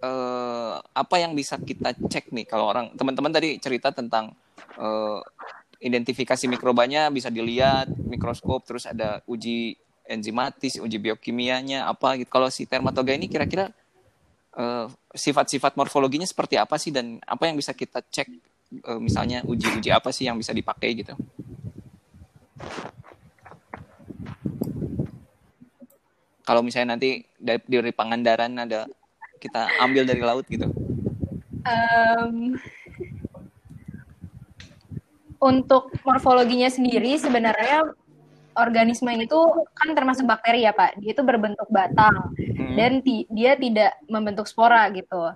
eh, 0.00 0.74
apa 0.80 1.16
yang 1.20 1.36
bisa 1.36 1.60
kita 1.60 1.92
cek 1.92 2.32
nih 2.32 2.48
kalau 2.48 2.72
orang 2.72 2.94
teman-teman 2.96 3.28
tadi 3.34 3.60
cerita 3.60 3.92
tentang 3.92 4.32
eh, 4.80 5.20
identifikasi 5.78 6.44
mikrobanya 6.50 7.06
bisa 7.08 7.30
dilihat 7.30 7.90
mikroskop 7.94 8.66
terus 8.66 8.84
ada 8.86 9.22
uji 9.30 9.78
enzimatis 10.08 10.80
uji 10.80 10.98
biokimianya 10.98 11.86
apa 11.86 12.18
gitu. 12.18 12.30
Kalau 12.32 12.48
si 12.48 12.64
dermatoga 12.64 13.14
ini 13.14 13.28
kira-kira 13.30 13.70
eh, 14.56 14.86
sifat-sifat 15.14 15.76
morfologinya 15.78 16.26
seperti 16.26 16.58
apa 16.58 16.80
sih? 16.80 16.90
Dan 16.90 17.22
apa 17.22 17.46
yang 17.46 17.54
bisa 17.54 17.76
kita 17.76 18.02
cek 18.02 18.28
eh, 18.82 19.00
misalnya 19.00 19.44
uji-uji 19.46 19.92
apa 19.92 20.10
sih 20.10 20.26
yang 20.26 20.40
bisa 20.40 20.50
dipakai 20.56 20.96
gitu? 20.98 21.14
Kalau 26.48 26.64
misalnya 26.64 26.96
nanti 26.96 27.28
dari, 27.36 27.60
dari 27.68 27.92
Pangandaran 27.92 28.56
ada 28.56 28.88
kita 29.36 29.68
ambil 29.84 30.08
dari 30.08 30.24
laut 30.24 30.48
gitu. 30.48 30.64
Em, 31.68 32.56
untuk 35.38 35.94
morfologinya 36.02 36.66
sendiri 36.66 37.14
sebenarnya 37.14 37.86
organisme 38.58 39.06
itu 39.14 39.38
kan 39.70 39.94
termasuk 39.94 40.26
bakteri 40.26 40.66
ya 40.66 40.74
Pak. 40.74 40.98
Dia 40.98 41.14
itu 41.14 41.22
berbentuk 41.22 41.70
batang 41.70 42.34
Hmm. 42.34 42.74
dan 42.74 42.92
ti- 43.00 43.26
dia 43.30 43.54
tidak 43.54 43.94
membentuk 44.10 44.50
spora 44.50 44.90
gitu. 44.90 45.30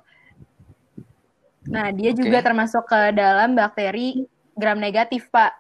Nah, 1.71 1.95
dia 1.95 2.11
Oke. 2.11 2.19
juga 2.19 2.43
termasuk 2.43 2.83
ke 2.83 3.15
dalam 3.15 3.55
bakteri 3.55 4.27
gram 4.59 4.75
negatif 4.77 5.31
Pak. 5.31 5.55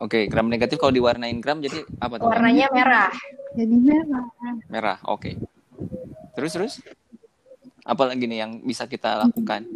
Oke, 0.00 0.26
gram 0.26 0.48
negatif 0.48 0.80
kalau 0.80 0.90
diwarnain 0.90 1.38
gram 1.38 1.60
jadi 1.60 1.84
apa 2.00 2.18
tuh? 2.18 2.26
Warnanya 2.26 2.66
merah. 2.72 3.12
Jadi 3.54 3.74
merah. 3.78 4.26
Merah. 4.66 4.98
Oke. 5.06 5.38
Terus 6.34 6.50
terus 6.50 6.72
apa 7.84 8.10
lagi 8.10 8.24
nih 8.24 8.38
yang 8.42 8.52
bisa 8.64 8.88
kita 8.88 9.28
lakukan 9.28 9.68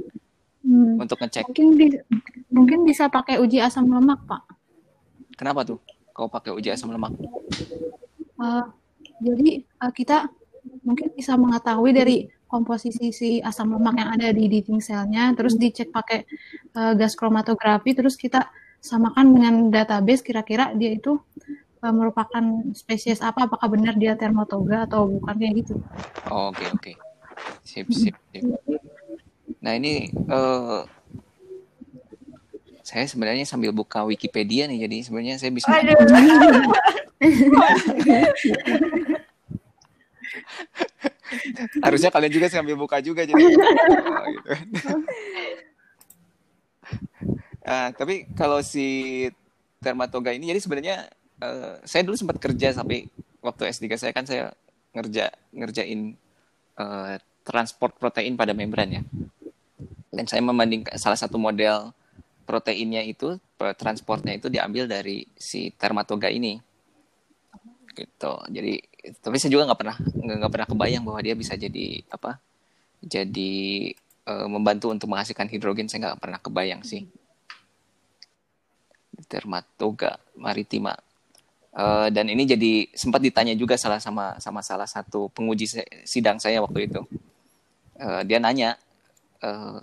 Hmm. 0.64 0.98
untuk 0.98 1.20
ngecek? 1.20 1.44
Mungkin 1.54 2.02
mungkin 2.58 2.82
bisa 2.82 3.06
pakai 3.06 3.38
uji 3.38 3.62
asam 3.62 3.86
lemak, 3.86 4.18
Pak. 4.26 4.42
Kenapa 5.38 5.62
tuh? 5.62 5.78
Kau 6.10 6.26
pakai 6.26 6.50
uji 6.50 6.74
asam 6.74 6.90
lemak? 6.90 7.14
Eh, 8.38 8.64
jadi 9.22 9.62
eh, 9.62 9.92
kita 9.94 10.26
mungkin 10.82 11.14
bisa 11.14 11.38
mengetahui 11.38 11.94
dari 11.94 12.16
komposisi 12.50 13.14
si 13.14 13.38
asam 13.38 13.78
lemak 13.78 13.94
yang 13.94 14.10
ada 14.18 14.28
di 14.34 14.50
dinding 14.50 14.82
selnya, 14.82 15.30
terus 15.38 15.54
dicek 15.54 15.94
pakai 15.94 16.26
eh, 16.74 16.92
gas 16.98 17.14
kromatografi, 17.14 17.94
terus 17.94 18.18
kita 18.18 18.50
samakan 18.82 19.34
dengan 19.34 19.54
database 19.70 20.22
kira-kira 20.26 20.74
dia 20.74 20.98
itu 20.98 21.22
eh, 21.86 21.94
merupakan 21.94 22.42
spesies 22.74 23.22
apa, 23.22 23.46
apakah 23.46 23.70
benar 23.70 23.94
dia 23.94 24.18
termatoga 24.18 24.90
atau 24.90 25.06
bukan 25.06 25.34
kayak 25.38 25.54
gitu. 25.62 25.78
Oh, 26.34 26.50
Oke 26.50 26.66
oke. 26.66 26.92
Sip 27.62 27.86
sip. 27.94 28.18
sip. 28.34 28.42
Nah 29.62 29.72
ini 29.78 30.10
eh 30.10 30.82
saya 32.88 33.04
sebenarnya 33.04 33.44
sambil 33.44 33.68
buka 33.68 34.00
Wikipedia 34.08 34.64
nih, 34.64 34.88
jadi 34.88 34.96
sebenarnya 35.04 35.36
saya 35.36 35.52
bisa 35.52 35.68
harusnya 41.84 42.08
kalian 42.08 42.32
juga 42.32 42.48
sambil 42.48 42.80
buka 42.80 43.04
juga 43.04 43.28
jadi 43.28 43.36
Oh, 43.36 44.28
gitu. 44.32 44.48
Ah, 47.68 47.92
tapi 47.92 48.24
kalau 48.32 48.64
si 48.64 49.28
dermatoga 49.84 50.32
ini 50.32 50.48
jadi 50.48 50.56
sebenarnya 50.56 50.96
eh, 51.44 51.76
saya 51.84 52.00
dulu 52.00 52.16
sempat 52.16 52.40
kerja 52.40 52.72
sampai 52.72 53.12
waktu 53.44 53.68
S3 53.68 53.84
saya 54.00 54.12
kan 54.16 54.24
saya 54.24 54.56
ngerja 54.96 55.28
ngerjain 55.52 56.16
eh, 56.80 57.14
transport 57.44 57.92
protein 58.00 58.40
pada 58.40 58.56
membran 58.56 58.88
ya 58.88 59.02
dan 60.08 60.24
saya 60.24 60.40
membandingkan 60.40 60.96
salah 60.96 61.20
satu 61.20 61.36
model 61.36 61.92
proteinnya 62.48 63.04
itu 63.04 63.36
transportnya 63.76 64.40
itu 64.40 64.48
diambil 64.48 64.88
dari 64.88 65.28
si 65.36 65.68
dermatoga 65.76 66.32
ini. 66.32 66.56
Gitu. 67.92 68.32
Jadi 68.48 68.72
tapi 69.20 69.36
saya 69.36 69.52
juga 69.52 69.68
nggak 69.68 69.80
pernah 69.84 69.96
nggak 70.40 70.52
pernah 70.52 70.68
kebayang 70.72 71.04
bahwa 71.04 71.20
dia 71.20 71.36
bisa 71.36 71.52
jadi 71.60 72.00
apa 72.08 72.40
jadi 73.04 73.52
eh, 74.24 74.48
membantu 74.48 74.88
untuk 74.88 75.12
menghasilkan 75.12 75.52
hidrogen. 75.52 75.92
Saya 75.92 76.08
nggak 76.08 76.20
pernah 76.24 76.40
kebayang 76.40 76.80
sih. 76.80 77.04
Dermatoga 79.28 80.16
maritima. 80.40 80.96
Eh, 81.78 82.08
dan 82.10 82.26
ini 82.32 82.48
jadi 82.48 82.88
sempat 82.96 83.20
ditanya 83.20 83.52
juga 83.54 83.76
salah 83.76 84.00
sama 84.00 84.40
sama 84.40 84.64
salah 84.64 84.88
satu 84.88 85.28
penguji 85.30 85.68
sidang 86.08 86.40
saya 86.40 86.64
waktu 86.64 86.88
itu. 86.88 87.04
Eh, 87.98 88.22
dia 88.26 88.38
nanya 88.42 88.74
eh, 89.42 89.78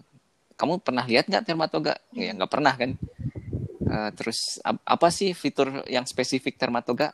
kamu 0.56 0.80
pernah 0.82 1.06
lihat 1.08 1.28
nggak 1.28 1.44
dermatoga 1.46 1.94
ya 2.16 2.32
nggak 2.36 2.52
pernah 2.52 2.76
kan 2.76 2.92
Eh, 3.86 4.12
terus 4.18 4.58
ap- 4.66 4.82
apa 4.82 5.14
sih 5.14 5.30
fitur 5.38 5.86
yang 5.86 6.10
spesifik 6.10 6.58
dermatoga 6.58 7.14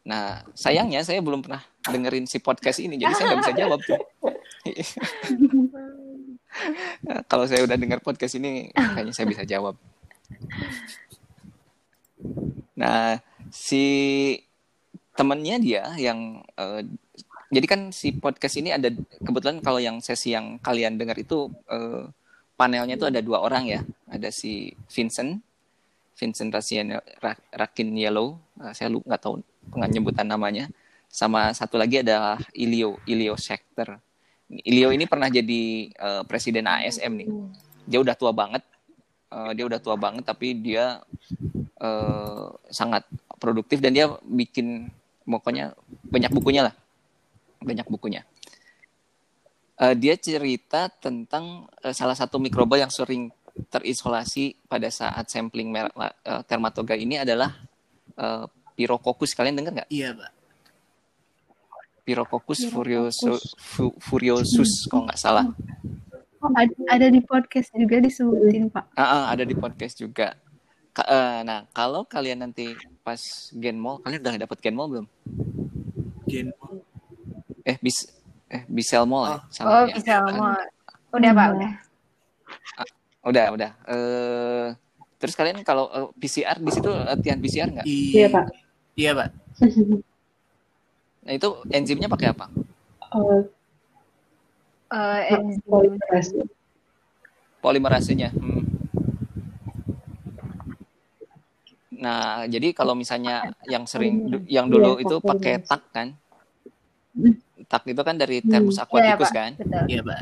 Nah, 0.00 0.40
sayangnya 0.56 1.04
saya 1.04 1.20
belum 1.20 1.44
pernah 1.44 1.60
dengerin 1.84 2.24
si 2.24 2.40
podcast 2.40 2.80
ini, 2.80 2.96
jadi 2.96 3.12
saya 3.12 3.26
nggak 3.30 3.42
bisa 3.44 3.52
jawab 3.52 3.80
tuh. 3.84 4.00
Kalau 7.30 7.44
saya 7.44 7.68
udah 7.68 7.76
dengar 7.76 8.00
podcast 8.00 8.40
ini, 8.40 8.72
kayaknya 8.72 9.12
saya 9.12 9.28
bisa 9.28 9.44
jawab. 9.44 9.76
Nah, 12.80 13.20
si 13.52 13.84
temennya 15.12 15.60
dia 15.60 15.84
yang 16.00 16.40
eh, 16.56 16.80
jadi 17.52 17.66
kan 17.68 17.92
si 17.92 18.16
podcast 18.16 18.56
ini 18.56 18.72
ada 18.72 18.88
kebetulan 19.20 19.60
kalau 19.60 19.84
yang 19.84 20.00
sesi 20.00 20.32
yang 20.32 20.56
kalian 20.64 20.96
dengar 20.96 21.20
itu 21.20 21.52
eh, 21.68 22.08
panelnya 22.60 23.00
itu 23.00 23.08
ada 23.08 23.24
dua 23.24 23.40
orang 23.40 23.64
ya, 23.64 23.80
ada 24.04 24.28
si 24.28 24.76
Vincent, 24.92 25.40
Vincent 26.12 26.52
Rasian 26.52 27.00
Ra- 27.24 27.44
Rakin 27.56 27.96
Yellow, 27.96 28.36
Eh, 28.60 28.76
saya 28.76 28.92
lu 28.92 29.00
nggak 29.00 29.22
tahu 29.24 29.40
penyebutan 29.72 30.28
namanya, 30.28 30.68
sama 31.08 31.48
satu 31.56 31.80
lagi 31.80 32.04
ada 32.04 32.36
Ilio 32.52 33.00
Ilio 33.08 33.32
Schechter. 33.40 33.96
Ilio 34.52 34.92
ini 34.92 35.08
pernah 35.08 35.32
jadi 35.32 35.88
eh, 35.88 36.22
presiden 36.28 36.68
ASM 36.68 37.12
nih. 37.16 37.28
Dia 37.88 38.04
udah 38.04 38.12
tua 38.12 38.36
banget, 38.36 38.60
Eh, 39.30 39.52
dia 39.56 39.64
udah 39.64 39.78
tua 39.80 39.96
banget 39.96 40.26
tapi 40.28 40.58
dia 40.58 41.00
eh, 41.80 42.46
sangat 42.68 43.08
produktif 43.40 43.80
dan 43.80 43.94
dia 43.96 44.10
bikin 44.26 44.90
pokoknya 45.24 45.72
banyak 46.10 46.34
bukunya 46.34 46.66
lah 46.68 46.74
banyak 47.62 47.86
bukunya 47.86 48.26
Eh, 49.80 49.94
dia 49.96 50.12
cerita 50.14 50.92
tentang 50.92 51.64
eh, 51.80 51.96
salah 51.96 52.12
satu 52.12 52.36
mikroba 52.36 52.76
yang 52.76 52.92
sering 52.92 53.32
terisolasi 53.66 54.52
pada 54.68 54.92
saat 54.92 55.24
sampling 55.26 55.72
mer- 55.72 55.92
eh, 55.96 56.42
dermatoga 56.44 56.92
ini 56.92 57.16
adalah 57.16 57.56
eh, 58.14 58.44
Pirococcus 58.76 59.32
kalian 59.32 59.56
dengar 59.56 59.72
nggak 59.74 59.88
Iya, 59.88 60.12
Pak. 60.12 60.30
Pirococcus 62.02 62.60
Pirococcus. 62.60 62.72
furiosus, 62.72 63.40
fu- 63.56 63.96
furiosus 63.96 64.84
kalau 64.84 65.08
nggak 65.08 65.20
salah 65.20 65.46
Oh, 66.40 66.48
ada, 66.56 66.72
ada 66.88 67.12
di 67.12 67.20
podcast 67.20 67.68
juga 67.76 68.00
disebutin, 68.00 68.72
Pak. 68.72 68.96
Ah, 68.96 69.04
ah, 69.04 69.24
ada 69.28 69.44
di 69.44 69.52
podcast 69.52 70.00
juga. 70.00 70.32
Ka- 70.90 71.04
eh, 71.04 71.44
nah, 71.44 71.68
kalau 71.68 72.08
kalian 72.08 72.40
nanti 72.40 72.72
pas 73.04 73.20
Genmol, 73.52 74.00
kalian 74.00 74.24
udah 74.24 74.48
dapat 74.48 74.56
Genmol 74.64 74.88
belum? 74.88 75.06
Gen 76.24 76.48
Eh, 77.60 77.76
bis 77.84 78.08
eh 78.50 78.62
Bisel 78.66 79.06
Mall 79.06 79.24
ya? 79.24 79.30
Oh. 79.30 79.40
Salah 79.48 79.70
Oh, 79.70 79.82
ya? 79.86 79.94
bisa 79.94 80.14
Kan? 80.18 80.34
mau. 80.34 80.54
Udah, 81.10 81.30
Pak, 81.32 81.46
udah. 81.54 81.72
Udah, 83.20 83.46
udah. 83.52 83.70
Eh, 83.86 84.66
terus 85.16 85.34
kalian 85.34 85.62
kalau 85.62 85.86
eh, 85.88 86.08
PCR 86.16 86.56
di 86.56 86.70
situ 86.70 86.88
latihan 86.88 87.38
PCR 87.38 87.68
nggak? 87.68 87.86
Iya, 87.86 88.26
Pak. 88.28 88.44
Iya, 88.94 89.10
Pak. 89.14 89.28
Nah, 91.20 91.36
itu 91.36 91.48
enzimnya 91.68 92.08
pakai 92.08 92.32
apa? 92.32 92.48
Eh, 93.12 93.44
Eh, 94.90 95.20
enzim. 95.30 95.60
polimerase. 95.62 96.40
Polimerasenya. 97.60 98.32
Hmm. 98.32 98.64
Nah, 101.92 102.48
jadi 102.48 102.72
kalau 102.72 102.96
misalnya 102.96 103.52
yang 103.68 103.84
sering 103.84 104.42
yang 104.48 104.66
dulu 104.66 104.96
Iya, 104.96 105.04
itu 105.04 105.16
pakai 105.20 105.60
tak 105.60 105.84
kan? 105.92 106.16
Tak 107.70 107.86
itu 107.86 108.02
kan 108.02 108.18
dari 108.18 108.42
termus 108.42 108.74
Iya, 108.74 108.82
aquaticus 108.82 109.30
Pak. 109.30 109.32
kan? 109.32 109.52
Betul. 109.54 109.82
Iya, 109.86 110.00
Pak. 110.02 110.20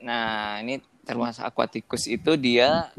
Nah, 0.00 0.26
ini 0.62 0.74
termas 1.02 1.38
aquaticus 1.38 2.06
itu 2.06 2.32
dia 2.36 2.90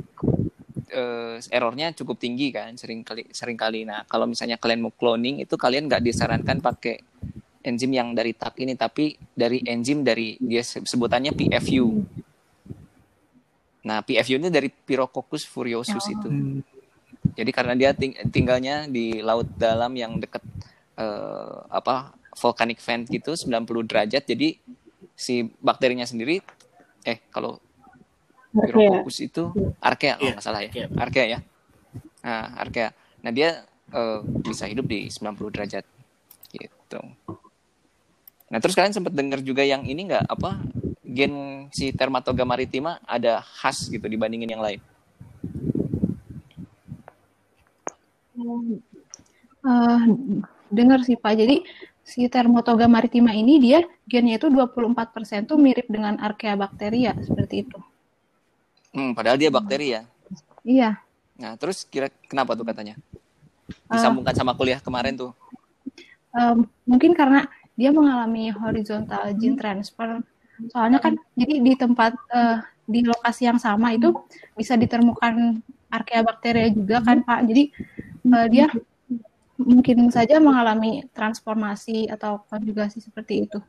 eh, 0.89 1.36
errornya 1.50 1.91
cukup 1.93 2.15
tinggi 2.17 2.48
kan, 2.50 2.76
sering 2.76 3.02
kali 3.02 3.28
sering 3.32 3.56
kali. 3.56 3.84
Nah, 3.84 4.04
kalau 4.04 4.24
misalnya 4.24 4.56
kalian 4.56 4.80
mau 4.82 4.91
cloning 4.91 5.39
itu 5.39 5.56
kalian 5.56 5.88
nggak 5.88 6.00
disarankan 6.02 6.60
pakai 6.60 7.00
enzim 7.62 7.91
yang 7.91 8.12
dari 8.12 8.32
tak 8.32 8.56
ini, 8.58 8.74
tapi 8.74 9.15
dari 9.30 9.60
enzim 9.62 10.00
dari 10.00 10.36
dia 10.38 10.60
se- 10.62 10.84
sebutannya 10.84 11.32
PFU. 11.32 12.04
Nah, 13.84 14.00
PFU 14.02 14.36
ini 14.38 14.48
dari 14.48 14.67
Pirococcus 14.67 15.43
furiosus 15.43 16.00
Oh. 16.02 16.12
itu. 16.12 16.28
Hmm. 16.28 16.60
Jadi 17.34 17.52
karena 17.52 17.74
dia 17.74 17.91
ting- 17.91 18.20
tinggalnya 18.30 18.84
di 18.86 19.20
laut 19.22 19.48
dalam 19.54 19.91
yang 19.93 20.15
dekat 20.17 20.43
eh, 20.98 21.58
apa 21.70 22.10
volcanic 22.38 22.80
vent 22.80 23.10
gitu 23.10 23.34
90 23.34 23.89
derajat. 23.89 24.23
Jadi 24.23 24.58
si 25.17 25.50
bakterinya 25.62 26.06
sendiri 26.06 26.41
eh 27.04 27.17
kalau 27.34 27.58
Arkea. 28.58 28.73
Pirococcus 28.73 29.17
itu 29.21 29.43
archaea 29.78 30.17
kalau 30.17 30.26
Iya, 30.26 30.34
nggak 30.34 30.45
salah 30.45 30.62
ya. 30.65 30.69
archaea. 30.71 30.88
Archaea 30.97 31.26
ya. 31.28 31.39
Nah, 32.26 32.45
archaea. 32.58 32.89
Nah, 33.21 33.32
dia 33.34 33.50
eh, 33.93 34.19
bisa 34.41 34.65
hidup 34.65 34.86
di 34.89 35.10
90 35.12 35.54
derajat 35.54 35.86
gitu. 36.54 37.02
Nah, 38.47 38.58
terus 38.63 38.73
kalian 38.73 38.95
sempat 38.95 39.12
dengar 39.13 39.43
juga 39.43 39.62
yang 39.62 39.84
ini 39.84 40.08
nggak 40.08 40.26
apa 40.26 40.63
gen 41.04 41.67
si 41.76 41.91
Dermatoga 41.91 42.47
maritima 42.47 42.97
ada 43.04 43.43
khas 43.43 43.91
gitu 43.91 44.08
dibandingin 44.08 44.58
yang 44.58 44.63
lain. 44.63 44.80
Eh, 49.67 50.00
dengar 50.71 51.00
sih 51.04 51.19
Pak. 51.19 51.34
Jadi 51.36 51.62
si 52.08 52.24
Thermotoga 52.32 52.88
maritima 52.88 53.36
ini 53.36 53.60
dia 53.60 53.84
gennya 54.08 54.39
itu 54.39 54.48
24% 54.48 55.43
tuh 55.43 55.60
mirip 55.60 55.91
dengan 55.91 56.15
Archaea 56.15 56.56
bacteria 56.56 57.12
seperti 57.20 57.67
itu. 57.67 57.78
Hmm, 58.96 59.12
padahal 59.12 59.36
dia 59.36 59.52
bakteri 59.52 60.00
ya. 60.00 60.02
Iya. 60.63 60.89
Nah, 61.36 61.60
terus 61.60 61.84
kira 61.84 62.08
kenapa 62.32 62.56
tuh 62.56 62.63
katanya? 62.63 62.96
Ah. 63.91 64.00
Disambungkan 64.00 64.32
sama 64.32 64.56
kuliah 64.56 64.80
kemarin 64.80 65.20
tuh. 65.20 65.36
Em, 66.32 66.63
mungkin 66.88 67.12
karena 67.12 67.43
dia 67.76 67.91
mengalami 67.91 68.56
horizontal 68.56 69.36
gene 69.36 69.60
transfer. 69.60 70.24
Soalnya 70.72 71.04
kan 71.04 71.20
jadi 71.36 71.60
di 71.60 71.74
tempat 71.76 72.15
eh, 72.32 72.63
di 72.88 73.04
lokasi 73.04 73.52
yang 73.52 73.60
sama 73.60 73.91
itu 73.91 74.15
bisa 74.56 74.80
ditemukan 74.80 75.60
Archaea 75.91 76.24
bacteria 76.24 76.72
juga 76.72 77.04
kan 77.04 77.20
Pak. 77.22 77.39
Jadi 77.52 77.63
eh, 78.32 78.48
dia 78.48 78.72
mungkin 79.58 80.08
saja 80.13 80.38
mengalami 80.38 81.06
transformasi 81.12 82.08
atau 82.13 82.46
konjugasi 82.46 83.02
seperti 83.02 83.50
itu. 83.50 83.60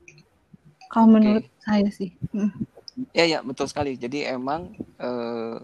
Kalau 0.88 1.08
menurut 1.08 1.44
saya 1.64 1.88
sih. 1.88 2.12
Hmm. 2.32 2.52
Ya 3.16 3.24
ya 3.24 3.38
betul 3.40 3.68
sekali. 3.68 3.96
Jadi 3.96 4.28
emang 4.28 4.72
eh, 5.00 5.56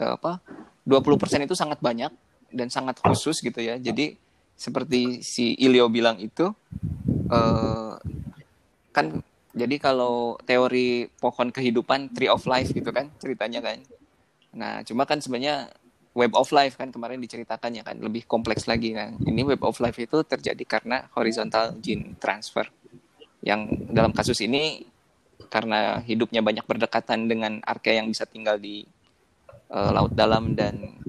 eh, 0.00 0.12
apa 0.16 0.40
20% 0.84 1.46
itu 1.46 1.56
sangat 1.56 1.80
banyak 1.80 2.12
dan 2.52 2.68
sangat 2.68 3.00
khusus 3.00 3.40
gitu 3.40 3.60
ya. 3.60 3.80
Jadi 3.80 4.16
seperti 4.60 5.24
si 5.24 5.56
Ilio 5.56 5.88
bilang 5.88 6.20
itu 6.20 6.52
eh, 7.32 7.94
kan 8.92 9.06
jadi 9.50 9.76
kalau 9.82 10.38
teori 10.46 11.10
pohon 11.18 11.50
kehidupan 11.50 12.14
tree 12.14 12.30
of 12.30 12.44
life 12.46 12.70
gitu 12.70 12.90
kan 12.92 13.10
ceritanya 13.18 13.60
kan. 13.64 13.78
Nah, 14.50 14.82
cuma 14.82 15.06
kan 15.06 15.22
sebenarnya 15.22 15.70
web 16.20 16.36
of 16.36 16.52
life 16.52 16.76
kan 16.76 16.92
kemarin 16.92 17.16
diceritakan 17.16 17.80
ya 17.80 17.82
kan 17.82 17.96
lebih 17.96 18.28
kompleks 18.28 18.68
lagi 18.68 18.92
kan. 18.92 19.16
Ini 19.24 19.40
web 19.48 19.64
of 19.64 19.80
life 19.80 19.96
itu 19.96 20.20
terjadi 20.20 20.60
karena 20.68 21.08
horizontal 21.16 21.80
gene 21.80 22.20
transfer. 22.20 22.68
Yang 23.40 23.88
dalam 23.88 24.12
kasus 24.12 24.44
ini 24.44 24.84
karena 25.48 26.04
hidupnya 26.04 26.44
banyak 26.44 26.68
berdekatan 26.68 27.24
dengan 27.24 27.64
archaea 27.64 28.04
yang 28.04 28.12
bisa 28.12 28.28
tinggal 28.28 28.60
di 28.60 28.84
eh, 29.72 29.90
laut 29.96 30.12
dalam 30.12 30.52
dan 30.52 31.00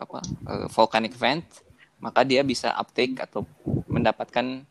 apa 0.00 0.24
eh, 0.24 0.66
volcanic 0.72 1.12
vent, 1.12 1.44
maka 2.00 2.24
dia 2.24 2.40
bisa 2.40 2.72
uptake 2.72 3.20
atau 3.20 3.44
mendapatkan 3.84 4.64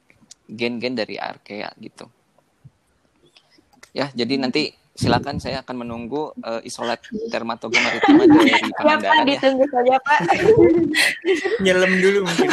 gen-gen 0.49 0.97
dari 0.97 1.21
archaea 1.21 1.69
gitu. 1.77 2.09
Ya, 3.93 4.09
jadi 4.09 4.41
nanti 4.41 4.73
silakan 4.93 5.37
saya 5.37 5.59
akan 5.59 5.75
menunggu 5.79 6.31
eh, 6.37 6.61
isolat 6.63 7.01
dermatoga 7.27 7.77
maritima 7.77 8.23
dari 8.23 8.45
Ya, 8.45 8.57
Pak, 8.59 8.71
Pangandaran 8.77 9.17
ya. 9.17 9.25
ditunggu 9.27 9.65
saja, 9.67 9.95
Pak. 9.99 10.19
Nyelem 11.59 11.93
dulu 11.97 12.19
mungkin. 12.23 12.49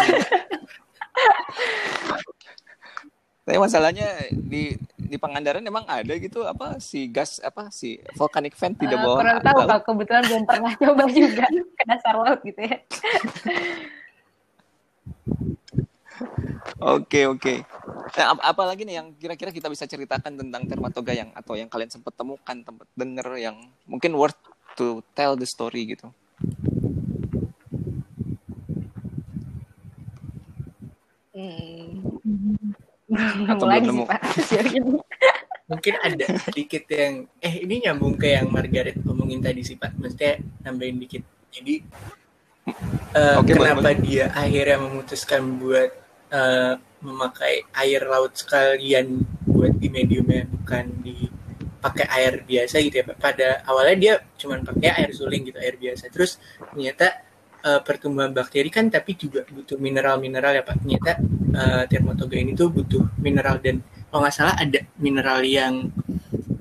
Tapi 3.41 3.57
masalahnya 3.57 4.07
di 4.31 4.73
di 4.97 5.17
Pangandaran 5.17 5.61
emang 5.61 5.83
ada 5.85 6.15
gitu 6.15 6.45
apa 6.45 6.79
si 6.79 7.09
gas 7.09 7.41
apa 7.41 7.67
si 7.69 7.99
volcanic 8.15 8.55
vent 8.55 8.79
di 8.79 8.87
Eh, 8.87 8.95
bawah 8.95 9.19
kurang 9.19 9.39
tahu? 9.43 9.59
Pak. 9.67 9.79
Kebetulan 9.85 10.23
belum 10.25 10.43
pernah 10.47 10.73
coba 10.81 11.05
juga 11.09 11.45
ke 11.51 11.83
dasar 11.85 12.15
laut 12.17 12.41
gitu 12.41 12.61
ya. 12.63 12.79
Oke 16.81 17.27
oke. 17.29 17.55
Nah, 18.17 18.27
ap- 18.37 18.45
apa 18.45 18.63
lagi 18.65 18.83
nih 18.85 19.01
yang 19.01 19.09
kira-kira 19.15 19.51
kita 19.55 19.69
bisa 19.71 19.85
ceritakan 19.87 20.37
tentang 20.37 20.63
dermatoga 20.67 21.13
yang 21.15 21.31
atau 21.33 21.55
yang 21.55 21.69
kalian 21.71 21.89
sempat 21.93 22.17
temukan, 22.17 22.57
tempat 22.61 22.87
denger 22.97 23.27
yang 23.39 23.57
mungkin 23.87 24.13
worth 24.17 24.37
to 24.75 25.05
tell 25.15 25.37
the 25.37 25.47
story 25.47 25.95
gitu. 25.95 26.09
Hmm. 31.35 32.03
Atau 33.47 33.67
Belum 33.67 33.71
lagi 33.71 33.87
nemu. 33.91 34.05
Pak. 34.07 34.21
Mungkin 35.71 35.95
ada 36.03 36.27
sedikit 36.51 36.83
yang 36.91 37.31
eh 37.39 37.63
ini 37.63 37.87
nyambung 37.87 38.19
ke 38.19 38.35
yang 38.35 38.51
Margaret 38.51 38.99
omongin 39.07 39.39
tadi 39.39 39.63
sih 39.63 39.79
Pak. 39.79 39.95
Maksudnya 39.95 40.43
nambahin 40.67 40.99
dikit. 40.99 41.23
Jadi 41.55 41.75
eh, 43.15 43.35
Oke, 43.39 43.55
boleh, 43.55 43.71
kenapa 43.71 43.91
dia 43.95 44.35
akhirnya 44.35 44.83
memutuskan 44.83 45.47
buat 45.63 45.91
eh, 46.31 46.75
memakai 47.01 47.65
air 47.75 48.05
laut 48.05 48.37
sekalian 48.37 49.25
buat 49.49 49.73
di 49.81 49.89
mediumnya 49.89 50.45
bukan 50.47 50.85
di 51.01 51.29
pakai 51.81 52.07
air 52.13 52.45
biasa 52.45 52.77
gitu 52.85 53.01
ya. 53.01 53.05
Pada 53.17 53.49
awalnya 53.65 53.97
dia 53.97 54.15
cuma 54.37 54.61
pakai 54.61 54.91
air 55.01 55.11
suling 55.17 55.49
gitu, 55.49 55.59
air 55.59 55.77
biasa. 55.81 56.13
Terus 56.13 56.39
ternyata 56.59 57.25
eh, 57.65 57.81
pertumbuhan 57.83 58.33
bakteri 58.33 58.69
kan 58.69 58.89
tapi 58.93 59.17
juga 59.17 59.45
butuh 59.49 59.77
mineral-mineral 59.81 60.61
ya 60.61 60.63
Pak. 60.65 60.77
Ternyata 60.85 61.13
Thermotoga 61.91 62.39
ini 62.39 62.55
tuh 62.55 62.71
butuh 62.71 63.11
mineral 63.19 63.59
dan 63.59 63.83
kalau 64.07 64.23
nggak 64.23 64.35
salah 64.35 64.55
ada 64.55 64.87
mineral 65.03 65.43
yang 65.43 65.91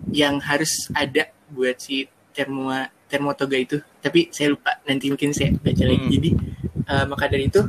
yang 0.10 0.42
harus 0.42 0.90
ada 0.98 1.30
buat 1.54 1.78
si 1.78 2.10
termo 2.34 2.74
termotoga 3.10 3.58
itu 3.58 3.78
tapi 4.00 4.30
saya 4.30 4.54
lupa 4.54 4.78
nanti 4.86 5.10
mungkin 5.10 5.34
saya 5.34 5.54
baca 5.58 5.84
lagi 5.86 6.06
Hmm. 6.06 6.14
jadi 6.14 6.30
eh, 6.90 7.06
maka 7.10 7.26
dari 7.26 7.50
itu 7.50 7.62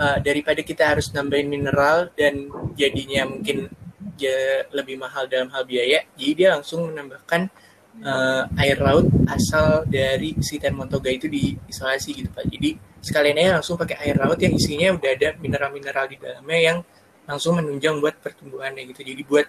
eh, 0.00 0.18
daripada 0.24 0.64
kita 0.64 0.96
harus 0.96 1.12
nambahin 1.12 1.52
mineral 1.52 2.08
dan 2.16 2.48
jadinya 2.72 3.28
mungkin 3.28 3.68
ya 4.16 4.64
lebih 4.72 5.00
mahal 5.00 5.28
dalam 5.28 5.48
hal 5.52 5.64
biaya 5.68 6.04
jadi 6.16 6.32
dia 6.32 6.48
langsung 6.56 6.88
menambahkan 6.88 7.52
eh, 8.00 8.42
air 8.64 8.80
laut 8.80 9.06
asal 9.28 9.84
dari 9.84 10.32
si 10.40 10.56
termotoga 10.56 11.12
itu 11.12 11.28
diisolasi 11.28 12.10
gitu 12.16 12.28
pak 12.32 12.48
jadi 12.48 12.80
sekalian 13.00 13.36
aja 13.40 13.50
langsung 13.60 13.76
pakai 13.80 13.96
air 14.04 14.16
laut 14.20 14.36
yang 14.36 14.52
isinya 14.52 14.92
udah 14.92 15.10
ada 15.16 15.28
mineral-mineral 15.40 16.04
di 16.08 16.16
dalamnya 16.20 16.60
yang 16.60 16.78
langsung 17.24 17.56
menunjang 17.56 17.96
buat 17.98 18.18
pertumbuhannya 18.20 18.84
gitu. 18.92 19.00
Jadi 19.06 19.22
buat 19.24 19.46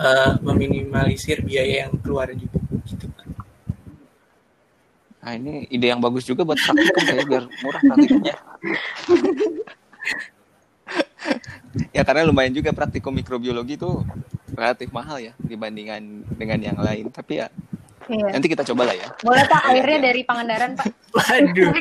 uh, 0.00 0.32
meminimalisir 0.42 1.46
biaya 1.46 1.86
yang 1.86 1.92
keluar 2.02 2.32
juga 2.34 2.58
gitu 2.88 3.06
Pak. 3.06 3.26
Nah 5.22 5.32
ini 5.38 5.68
ide 5.70 5.86
yang 5.94 6.02
bagus 6.02 6.26
juga 6.26 6.42
buat 6.42 6.58
praktikum 6.58 7.02
kayak 7.06 7.26
biar 7.28 7.44
murah 7.62 7.82
praktikumnya. 7.84 8.36
ya 11.96 12.02
karena 12.02 12.24
lumayan 12.24 12.52
juga 12.52 12.72
praktikum 12.72 13.12
mikrobiologi 13.12 13.76
itu 13.76 14.00
relatif 14.52 14.88
mahal 14.90 15.20
ya 15.20 15.32
dibandingkan 15.38 16.00
dengan 16.34 16.58
yang 16.60 16.78
lain. 16.78 17.08
Tapi 17.10 17.40
ya 17.40 17.48
Iya. 18.08 18.32
nanti 18.32 18.48
kita 18.48 18.64
coba 18.64 18.88
lah 18.88 18.96
ya. 18.96 19.08
Boleh 19.20 19.44
Pak, 19.44 19.62
airnya 19.68 19.98
dari 20.00 20.24
Pangandaran 20.24 20.72
Pak. 20.72 20.88
Waduh, 21.16 21.72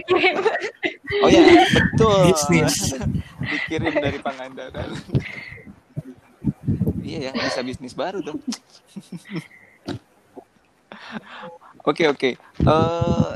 Oh 1.23 1.29
ya 1.31 1.39
betul. 1.71 2.19
bisnis. 2.27 2.99
Dikirim 3.39 3.95
dari 3.95 4.19
Pangandaran. 4.19 4.91
iya 6.99 7.31
ya 7.31 7.31
bisa 7.31 7.63
bisnis 7.63 7.95
baru 7.95 8.19
tuh. 8.19 8.35
Oke 11.87 12.11
oke. 12.11 12.35
Eh, 12.35 13.31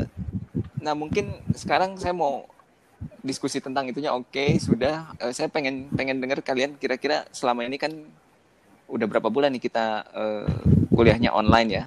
nah 0.84 0.92
mungkin 0.92 1.32
sekarang 1.56 1.96
saya 1.96 2.12
mau 2.12 2.44
diskusi 3.22 3.62
tentang 3.62 3.88
itunya 3.90 4.12
oke 4.14 4.58
sudah. 4.58 5.14
Eh, 5.22 5.34
saya 5.34 5.48
pengen 5.48 5.90
pengen 5.94 6.22
dengar 6.22 6.42
kalian 6.42 6.78
kira-kira 6.78 7.26
selama 7.34 7.66
ini 7.66 7.78
kan 7.78 7.94
udah 8.92 9.08
berapa 9.08 9.32
bulan 9.32 9.54
nih 9.56 9.64
kita 9.64 9.86
eh, 10.12 10.54
kuliahnya 10.92 11.32
online 11.32 11.70
ya 11.70 11.84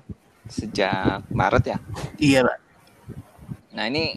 sejak 0.49 1.27
Maret 1.31 1.65
ya. 1.75 1.79
Iya 2.19 2.41
Pak. 2.47 2.59
Nah 3.75 3.85
ini 3.91 4.15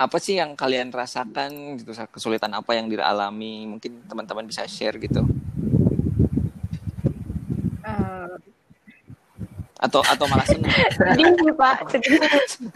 apa 0.00 0.16
sih 0.18 0.40
yang 0.40 0.58
kalian 0.58 0.90
rasakan 0.90 1.78
gitu 1.78 1.94
kesulitan 2.10 2.50
apa 2.56 2.74
yang 2.74 2.90
dialami 2.90 3.68
mungkin 3.68 4.02
teman-teman 4.08 4.48
bisa 4.48 4.66
share 4.66 4.98
gitu 4.98 5.22
atau 9.82 9.98
atau 10.00 10.24
malah 10.26 10.46
seneng 10.46 10.70
Sedih 10.94 11.26
sih 11.34 11.52
Pak, 11.52 11.76
sedih. 11.90 12.18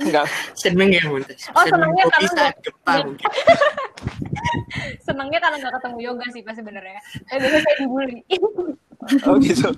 enggak 0.03 0.27
Seneng 0.53 0.90
ya 0.90 1.03
Muntas. 1.07 1.38
Oh, 1.51 1.62
Seneng 1.62 1.87
senengnya 1.87 2.05
karena 2.05 2.27
saat 2.27 2.35
nggak- 2.35 2.59
gempa 2.61 2.92
mungkin. 3.01 3.29
Senengnya 5.01 5.38
karena 5.38 5.57
nggak 5.57 5.75
ketemu 5.79 5.99
yoga 6.03 6.27
sih 6.29 6.42
Pak 6.42 6.55
sebenarnya. 6.55 7.01
Eh, 7.31 7.37
biasanya 7.38 7.62
saya 7.62 7.77
dibully. 7.79 8.19
oh 9.23 9.38
gitu 9.38 9.71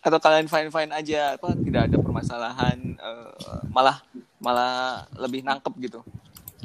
atau 0.00 0.16
kalian 0.16 0.48
fine 0.48 0.72
fine 0.72 0.90
aja 0.90 1.36
apa 1.36 1.52
tidak 1.54 1.86
ada 1.86 1.96
permasalahan 2.00 2.78
eh, 2.96 3.30
malah 3.68 4.00
malah 4.40 5.04
lebih 5.14 5.44
nangkep 5.44 5.70
gitu 5.78 6.00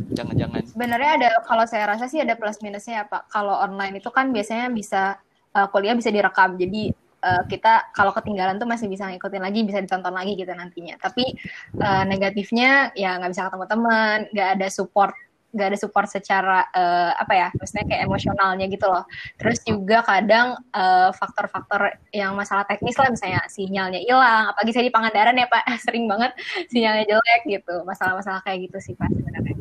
jangan-jangan 0.09 0.63
Sebenarnya 0.65 1.11
ada 1.13 1.29
kalau 1.43 1.63
saya 1.63 1.83
rasa 1.85 2.07
sih 2.07 2.19
ada 2.19 2.35
plus 2.35 2.59
minusnya 2.59 2.99
ya 2.99 3.05
Pak. 3.05 3.27
Kalau 3.29 3.55
online 3.55 3.99
itu 3.99 4.07
kan 4.07 4.27
biasanya 4.27 4.67
bisa 4.67 5.19
uh, 5.55 5.67
kuliah 5.71 5.95
bisa 5.95 6.11
direkam. 6.11 6.59
Jadi 6.59 6.91
uh, 7.23 7.43
kita 7.47 7.95
kalau 7.95 8.11
ketinggalan 8.11 8.59
tuh 8.59 8.67
masih 8.67 8.91
bisa 8.91 9.07
ngikutin 9.07 9.41
lagi, 9.41 9.63
bisa 9.63 9.79
ditonton 9.79 10.13
lagi 10.13 10.35
gitu 10.35 10.51
nantinya. 10.51 10.99
Tapi 10.99 11.33
uh, 11.79 12.03
negatifnya 12.03 12.91
ya 12.93 13.15
nggak 13.17 13.31
bisa 13.31 13.47
ketemu 13.47 13.65
teman, 13.65 14.17
nggak 14.35 14.49
ada 14.59 14.67
support 14.67 15.15
nggak 15.55 15.71
ada 15.71 15.79
support 15.79 16.07
secara 16.11 16.67
uh, 16.75 17.15
apa 17.15 17.31
ya 17.31 17.47
maksudnya 17.55 17.87
kayak 17.87 18.01
emosionalnya 18.03 18.67
gitu 18.67 18.91
loh. 18.91 19.07
Terus 19.39 19.63
juga 19.63 20.03
kadang 20.03 20.59
uh, 20.75 21.15
faktor-faktor 21.15 21.95
yang 22.11 22.35
masalah 22.35 22.67
teknis 22.67 22.99
lah 22.99 23.07
misalnya 23.07 23.39
sinyalnya 23.47 24.03
hilang 24.03 24.51
apalagi 24.51 24.75
saya 24.75 24.83
di 24.83 24.91
Pangandaran 24.91 25.39
ya 25.39 25.47
pak. 25.47 25.63
Sering 25.87 26.11
banget 26.11 26.35
sinyalnya 26.67 27.07
jelek 27.07 27.41
gitu 27.47 27.75
masalah-masalah 27.87 28.43
kayak 28.43 28.67
gitu 28.67 28.91
sih 28.91 28.93
pak 28.99 29.07
sebenarnya. 29.15 29.55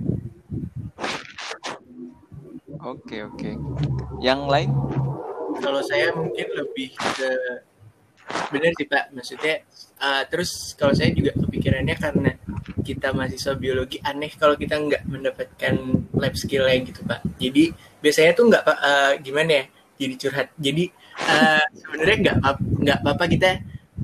Oke 2.83 3.23
oke. 3.23 3.51
Yang 4.19 4.41
lain 4.51 4.71
Kalau 5.61 5.81
saya 5.85 6.11
mungkin 6.15 6.47
lebih 6.55 6.95
ke 6.97 7.31
benar 8.51 8.73
sih 8.77 8.89
Pak. 8.89 9.05
Maksudnya 9.13 9.55
uh, 10.01 10.23
terus 10.29 10.73
kalau 10.79 10.97
saya 10.97 11.13
juga 11.13 11.37
kepikirannya 11.37 11.97
karena 11.97 12.33
kita 12.85 13.13
mahasiswa 13.17 13.57
biologi 13.57 14.01
aneh 14.05 14.33
kalau 14.37 14.57
kita 14.57 14.77
nggak 14.77 15.03
mendapatkan 15.09 15.75
lab 16.17 16.35
skill 16.37 16.69
yang 16.69 16.85
gitu 16.89 17.05
Pak. 17.05 17.21
Jadi 17.37 17.73
biasanya 18.01 18.33
tuh 18.33 18.45
nggak 18.49 18.63
Pak, 18.65 18.79
uh, 18.81 19.13
gimana 19.21 19.51
ya? 19.63 19.65
Jadi 19.95 20.15
curhat. 20.19 20.49
Jadi 20.59 20.85
uh, 21.23 21.65
sebenarnya 21.71 22.17
nggak 22.21 22.37
nggak 22.83 22.99
apa-apa 23.05 23.25
kita 23.31 23.51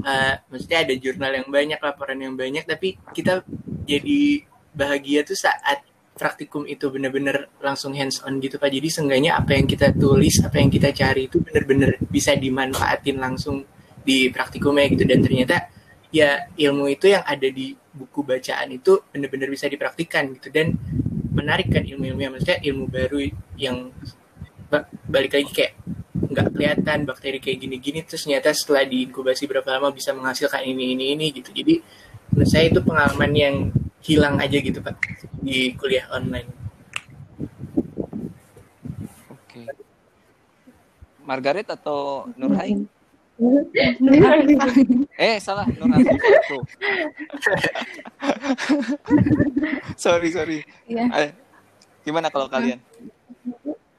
uh, 0.05 0.35
maksudnya 0.49 0.79
ada 0.87 0.95
jurnal 0.97 1.33
yang 1.35 1.49
banyak, 1.51 1.79
laporan 1.81 2.19
yang 2.21 2.35
banyak, 2.39 2.65
tapi 2.65 2.97
kita 3.13 3.43
jadi 3.85 4.47
bahagia 4.71 5.27
tuh 5.27 5.35
saat 5.35 5.83
praktikum 6.21 6.69
itu 6.69 6.93
benar-benar 6.93 7.49
langsung 7.65 7.97
hands 7.97 8.21
on 8.29 8.37
gitu 8.45 8.61
Pak. 8.61 8.69
Jadi 8.69 8.93
seenggaknya 8.93 9.41
apa 9.41 9.57
yang 9.57 9.65
kita 9.65 9.97
tulis, 9.97 10.45
apa 10.45 10.61
yang 10.61 10.69
kita 10.69 10.93
cari 10.93 11.33
itu 11.33 11.41
benar-benar 11.41 11.97
bisa 12.13 12.37
dimanfaatin 12.37 13.17
langsung 13.17 13.65
di 14.05 14.29
praktikumnya 14.29 14.85
gitu. 14.93 15.09
Dan 15.09 15.25
ternyata 15.25 15.73
ya 16.13 16.45
ilmu 16.53 16.93
itu 16.93 17.09
yang 17.09 17.25
ada 17.25 17.49
di 17.49 17.73
buku 17.73 18.21
bacaan 18.21 18.69
itu 18.69 19.01
benar-benar 19.09 19.49
bisa 19.49 19.65
dipraktikkan 19.73 20.37
gitu. 20.37 20.53
Dan 20.53 20.77
menarik 21.33 21.73
kan 21.73 21.89
ilmu-ilmu 21.89 22.21
yang 22.21 22.33
maksudnya 22.37 22.61
ilmu 22.69 22.85
baru 22.93 23.19
yang 23.57 23.89
ba- 24.69 24.93
balik 25.09 25.41
lagi 25.41 25.51
kayak 25.57 25.73
nggak 26.21 26.47
kelihatan 26.53 26.99
bakteri 27.09 27.41
kayak 27.41 27.65
gini-gini. 27.65 28.05
Terus 28.05 28.29
ternyata 28.29 28.53
setelah 28.53 28.85
diinkubasi 28.85 29.49
berapa 29.49 29.81
lama 29.81 29.89
bisa 29.89 30.13
menghasilkan 30.13 30.69
ini 30.69 30.93
ini 30.93 31.17
ini 31.17 31.27
gitu. 31.33 31.49
Jadi 31.49 31.81
menurut 32.37 32.51
saya 32.53 32.69
itu 32.69 32.85
pengalaman 32.85 33.33
yang 33.33 33.57
hilang 34.01 34.41
aja 34.41 34.57
gitu 34.61 34.81
pak 34.81 34.97
di 35.45 35.77
kuliah 35.77 36.09
online. 36.13 36.49
Oke. 39.29 39.65
Margaret 41.25 41.69
atau 41.69 42.29
Nurhai? 42.37 42.77
Eh 45.17 45.41
salah 45.41 45.65
Nurhai. 45.65 46.05
Tuh. 46.49 46.65
sorry 50.05 50.29
sorry. 50.29 50.59
Iya. 50.85 51.05
Eh, 51.09 51.31
gimana 52.05 52.29
kalau 52.29 52.53
kalian? 52.53 52.81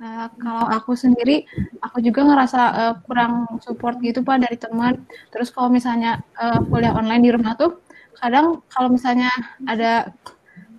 Nah, 0.01 0.33
kalau 0.41 0.65
aku 0.65 0.97
sendiri, 0.97 1.45
aku 1.77 2.01
juga 2.01 2.25
ngerasa 2.25 2.61
eh, 2.73 2.93
kurang 3.05 3.61
support 3.61 4.01
gitu 4.01 4.25
pak 4.25 4.41
dari 4.41 4.57
teman. 4.57 5.05
Terus 5.29 5.53
kalau 5.53 5.69
misalnya 5.69 6.25
eh, 6.41 6.57
kuliah 6.69 6.93
online 6.97 7.21
di 7.21 7.31
rumah 7.33 7.53
tuh, 7.53 7.77
kadang 8.19 8.59
kalau 8.73 8.89
misalnya 8.91 9.31
ada 9.67 10.11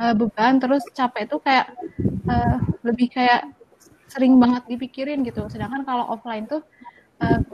eh, 0.02 0.14
beban 0.18 0.58
terus 0.62 0.82
capek 0.96 1.24
tuh 1.30 1.40
kayak 1.46 1.66
eh, 2.28 2.56
lebih 2.86 3.08
kayak 3.12 3.40
sering 4.12 4.36
banget 4.42 4.62
dipikirin 4.68 5.24
gitu. 5.24 5.48
Sedangkan 5.48 5.82
kalau 5.88 6.04
offline 6.12 6.44
tuh 6.48 6.62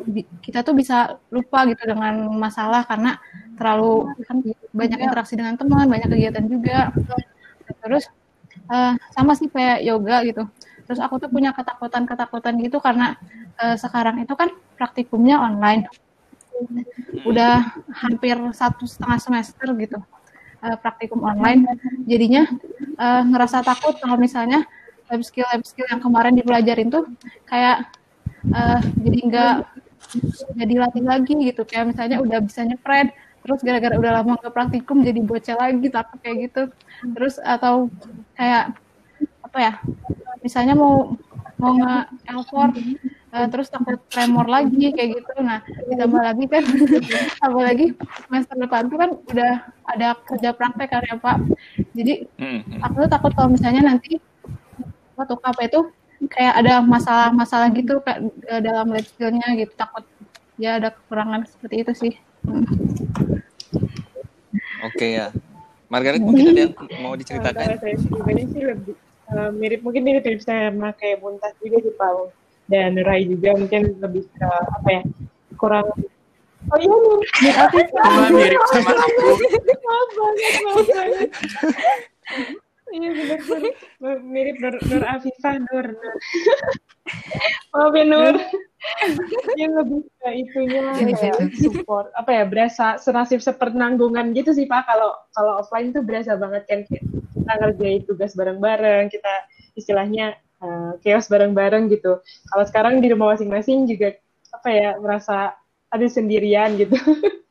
bi- 0.08 0.28
kita 0.40 0.64
tuh 0.66 0.74
bisa 0.74 1.20
lupa 1.34 1.68
gitu 1.68 1.82
dengan 1.84 2.14
masalah 2.34 2.82
karena 2.88 3.20
terlalu 3.58 4.08
kan 4.28 4.38
banyak 4.72 4.98
interaksi 5.02 5.34
dengan 5.38 5.54
teman, 5.60 5.86
banyak 5.90 6.08
kegiatan 6.10 6.44
juga. 6.48 6.90
Terus 7.82 8.04
eh, 8.72 8.94
sama 9.14 9.32
sih 9.38 9.48
kayak 9.52 9.84
yoga 9.86 10.16
gitu. 10.28 10.42
Terus 10.88 11.00
aku 11.04 11.20
tuh 11.22 11.28
punya 11.28 11.52
ketakutan-ketakutan 11.52 12.54
gitu 12.64 12.78
karena 12.80 13.14
eh, 13.60 13.76
sekarang 13.78 14.22
itu 14.24 14.34
kan 14.34 14.48
praktikumnya 14.78 15.36
online. 15.42 15.86
Udah 17.24 17.76
hampir 17.92 18.36
satu 18.54 18.84
setengah 18.84 19.18
semester 19.20 19.68
gitu 19.78 19.98
eh, 20.64 20.76
praktikum 20.78 21.22
online. 21.24 21.66
Jadinya 22.04 22.46
eh, 22.98 23.22
ngerasa 23.28 23.62
takut 23.62 23.96
kalau 23.98 24.16
misalnya 24.18 24.64
lab 25.08 25.22
skill 25.24 25.48
lab 25.48 25.64
skill 25.64 25.88
yang 25.88 26.02
kemarin 26.04 26.36
dipelajarin 26.36 26.88
tuh 26.92 27.04
kayak 27.48 27.88
eh, 28.52 28.80
jadi 29.02 29.18
nggak 29.28 29.54
jadi 30.56 30.74
latih 30.78 31.04
lagi 31.04 31.32
gitu. 31.52 31.62
Kayak 31.66 31.94
misalnya 31.94 32.16
udah 32.22 32.38
bisa 32.40 32.64
nyepret, 32.64 33.12
terus 33.42 33.60
gara-gara 33.64 33.94
udah 33.98 34.12
lama 34.22 34.34
ke 34.40 34.48
praktikum 34.52 35.02
jadi 35.02 35.20
bocah 35.20 35.56
lagi 35.58 35.86
takut 35.90 36.18
kayak 36.22 36.36
gitu. 36.50 36.62
Terus 37.14 37.38
atau 37.42 37.92
kayak 38.34 38.74
apa 39.42 39.58
ya 39.58 39.72
misalnya 40.44 40.76
mau 40.76 41.16
mau 41.58 41.72
nge 41.74 41.94
elfor 43.28 43.48
terus 43.52 43.68
takut 43.68 44.00
tremor 44.08 44.46
lagi 44.48 44.92
kayak 44.92 45.20
gitu. 45.20 45.32
Nah 45.44 45.60
ditambah 45.88 46.22
lagi 46.22 46.44
kan 46.48 46.64
apalagi 47.46 47.86
semester 48.24 48.56
depan 48.56 48.82
tuh 48.88 48.98
kan 48.98 49.10
udah 49.28 49.52
ada 49.84 50.08
kerja 50.24 50.50
praktek 50.56 50.88
kan 50.88 51.02
ya 51.04 51.16
pak. 51.20 51.36
Jadi 51.92 52.14
Hmm, 52.40 52.60
hmm. 52.64 52.80
aku 52.80 52.94
tuh 53.04 53.10
takut 53.10 53.32
kalau 53.36 53.50
misalnya 53.52 53.82
nanti 53.84 54.16
waktu 55.18 55.34
KP 55.34 55.58
itu 55.68 55.80
kayak 56.30 56.54
ada 56.64 56.74
masalah-masalah 56.82 57.68
gitu 57.74 58.00
kayak 58.00 58.20
eh, 58.48 58.60
dalam 58.64 58.88
skillnya 59.04 59.48
gitu. 59.60 59.72
Takut 59.76 60.04
ya 60.56 60.80
ada 60.80 60.88
kekurangan 60.94 61.44
seperti 61.44 61.76
itu 61.84 61.92
sih. 61.94 62.12
Hmm. 62.48 62.64
oke 64.88 65.06
ya. 65.06 65.28
Margaret 65.88 66.20
mungkin 66.20 66.52
ada 66.52 66.62
yang 66.68 66.72
mau 67.00 67.12
Kalau 67.12 67.16
diceritakan 67.16 67.80
saya 67.80 67.96
pribadi 67.96 68.42
sih 68.52 68.62
lebih 68.64 68.94
eh, 69.32 69.50
mirip 69.56 69.80
mungkin 69.80 70.02
mirip 70.04 70.22
mirip 70.24 70.40
sama 70.44 70.92
kayak 70.96 71.24
Buntas 71.24 71.52
juga 71.60 71.80
sih 71.80 71.92
Pak 71.96 72.10
dan 72.68 73.00
Rai 73.00 73.24
juga 73.24 73.56
mungkin 73.56 73.96
lebih 73.98 74.28
ke 74.36 74.48
apa 74.48 74.88
ya 74.88 75.02
kurang 75.56 75.88
Oh 76.68 76.78
iya 76.82 76.90
Nur. 76.90 77.22
Nur 77.22 77.54
Afifah. 77.54 78.02
Sama 78.02 78.28
mirip 78.34 78.62
sama 78.74 78.92
aku. 78.92 79.28
Maaf 79.86 80.08
banget, 80.18 80.54
maaf 80.66 80.86
banget. 80.90 81.30
Iya 82.88 83.10
benar. 83.14 84.18
Mirip 84.26 84.56
Nur, 84.58 84.74
Nur 84.90 85.04
Afifah, 85.06 85.54
Nur. 85.70 85.86
Nur. 85.94 86.14
Maaf 87.72 87.92
ya 87.94 88.04
Nur. 88.04 88.36
Yang 89.54 89.72
lebih 89.80 90.00
ke 90.18 90.28
itunya 90.34 90.82
kayak 90.98 91.36
support. 91.56 92.10
Apa 92.18 92.30
ya, 92.30 92.44
berasa 92.44 92.98
senasib 92.98 93.38
sepenanggungan 93.38 94.34
gitu 94.34 94.50
sih 94.50 94.66
Pak. 94.66 94.82
Kalau 94.90 95.14
kalau 95.32 95.62
offline 95.62 95.94
tuh 95.94 96.02
berasa 96.02 96.34
banget 96.34 96.66
kan 96.66 96.82
kita 96.84 97.52
ngerjain 97.64 98.02
tugas 98.04 98.34
bareng-bareng, 98.34 99.08
kita 99.14 99.34
istilahnya 99.78 100.36
uh, 100.62 100.92
chaos 101.02 101.26
bareng-bareng 101.30 101.90
gitu. 101.90 102.22
Kalau 102.22 102.64
sekarang 102.66 103.00
di 103.02 103.08
rumah 103.10 103.34
masing-masing 103.34 103.86
juga 103.86 104.14
apa 104.54 104.68
ya 104.70 104.90
merasa 104.98 105.54
ada 105.88 106.06
sendirian 106.08 106.76
gitu. 106.76 106.96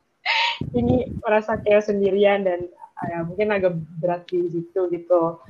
Ini 0.78 1.18
merasa 1.22 1.56
chaos 1.62 1.88
sendirian 1.88 2.44
dan 2.44 2.68
uh, 2.98 3.06
ya, 3.08 3.18
mungkin 3.24 3.48
agak 3.54 3.72
berat 4.02 4.26
di 4.28 4.48
situ 4.50 4.80
gitu. 4.92 5.40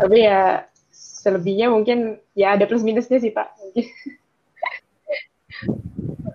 Tapi 0.00 0.16
ya 0.24 0.64
selebihnya 1.20 1.68
mungkin 1.68 2.16
ya 2.32 2.56
ada 2.56 2.64
plus 2.64 2.80
minusnya 2.80 3.20
sih 3.20 3.32
Pak. 3.32 3.48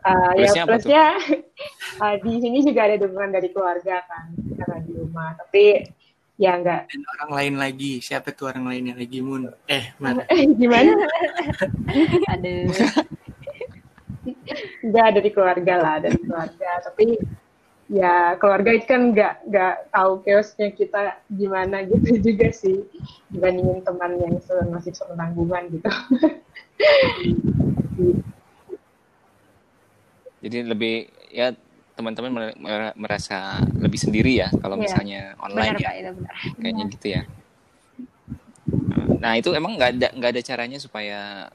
Uh, 0.05 0.31
ya 0.39 0.45
Plusnya 0.45 0.63
apa 0.63 0.77
plusnya 0.77 1.05
uh, 2.01 2.15
di 2.23 2.31
sini 2.37 2.61
juga 2.61 2.85
ada 2.85 2.95
dukungan 3.01 3.33
dari 3.33 3.49
keluarga 3.49 4.05
kan 4.05 4.29
karena 4.33 4.77
di 4.85 4.91
rumah. 4.93 5.33
Tapi 5.41 5.65
ya 6.35 6.59
enggak 6.59 6.91
Dan 6.91 7.03
orang 7.17 7.31
lain 7.31 7.55
lagi. 7.59 7.91
Siapa 8.03 8.35
tuh 8.35 8.51
orang 8.51 8.67
lainnya 8.67 8.95
lagi, 8.95 9.19
Mun? 9.23 9.51
Eh, 9.67 9.95
mana? 9.99 10.23
gimana? 10.59 10.91
Aduh. 12.35 12.71
Enggak 14.85 15.07
dari 15.21 15.29
keluarga 15.29 15.73
lah, 15.77 15.95
dari 16.01 16.17
keluarga. 16.17 16.69
Tapi 16.81 17.17
ya 17.85 18.33
keluarga 18.41 18.73
itu 18.73 18.89
kan 18.89 19.13
nggak 19.13 19.45
nggak 19.45 19.75
tahu 19.93 20.25
chaosnya 20.25 20.73
kita 20.73 21.21
gimana 21.29 21.85
gitu 21.85 22.17
juga 22.17 22.49
sih 22.49 22.81
dibandingin 23.29 23.85
teman 23.85 24.17
yang 24.17 24.41
masih 24.73 24.89
sepenanggungan 24.97 25.69
gitu. 25.69 25.89
Jadi 30.41 30.57
lebih 30.65 31.09
ya 31.29 31.53
teman-teman 31.95 32.29
mer- 32.29 32.57
mer- 32.57 32.95
merasa 32.95 33.37
lebih 33.73 33.97
sendiri 33.97 34.35
ya 34.35 34.51
kalau 34.53 34.75
Iya. 34.75 34.83
misalnya 34.83 35.21
Benar 35.31 35.45
online 35.45 35.73
ya. 35.73 35.79
Pak, 35.81 35.95
itu 35.95 36.11
benar. 36.13 36.35
Kayaknya 36.55 36.83
gitu 36.91 37.07
ya. 37.07 37.21
Nah, 39.15 39.33
itu 39.33 39.49
emang 39.51 39.73
nggak 39.73 39.89
ada 39.95 40.07
nggak 40.11 40.31
ada 40.31 40.41
caranya 40.43 40.77
supaya 40.77 41.47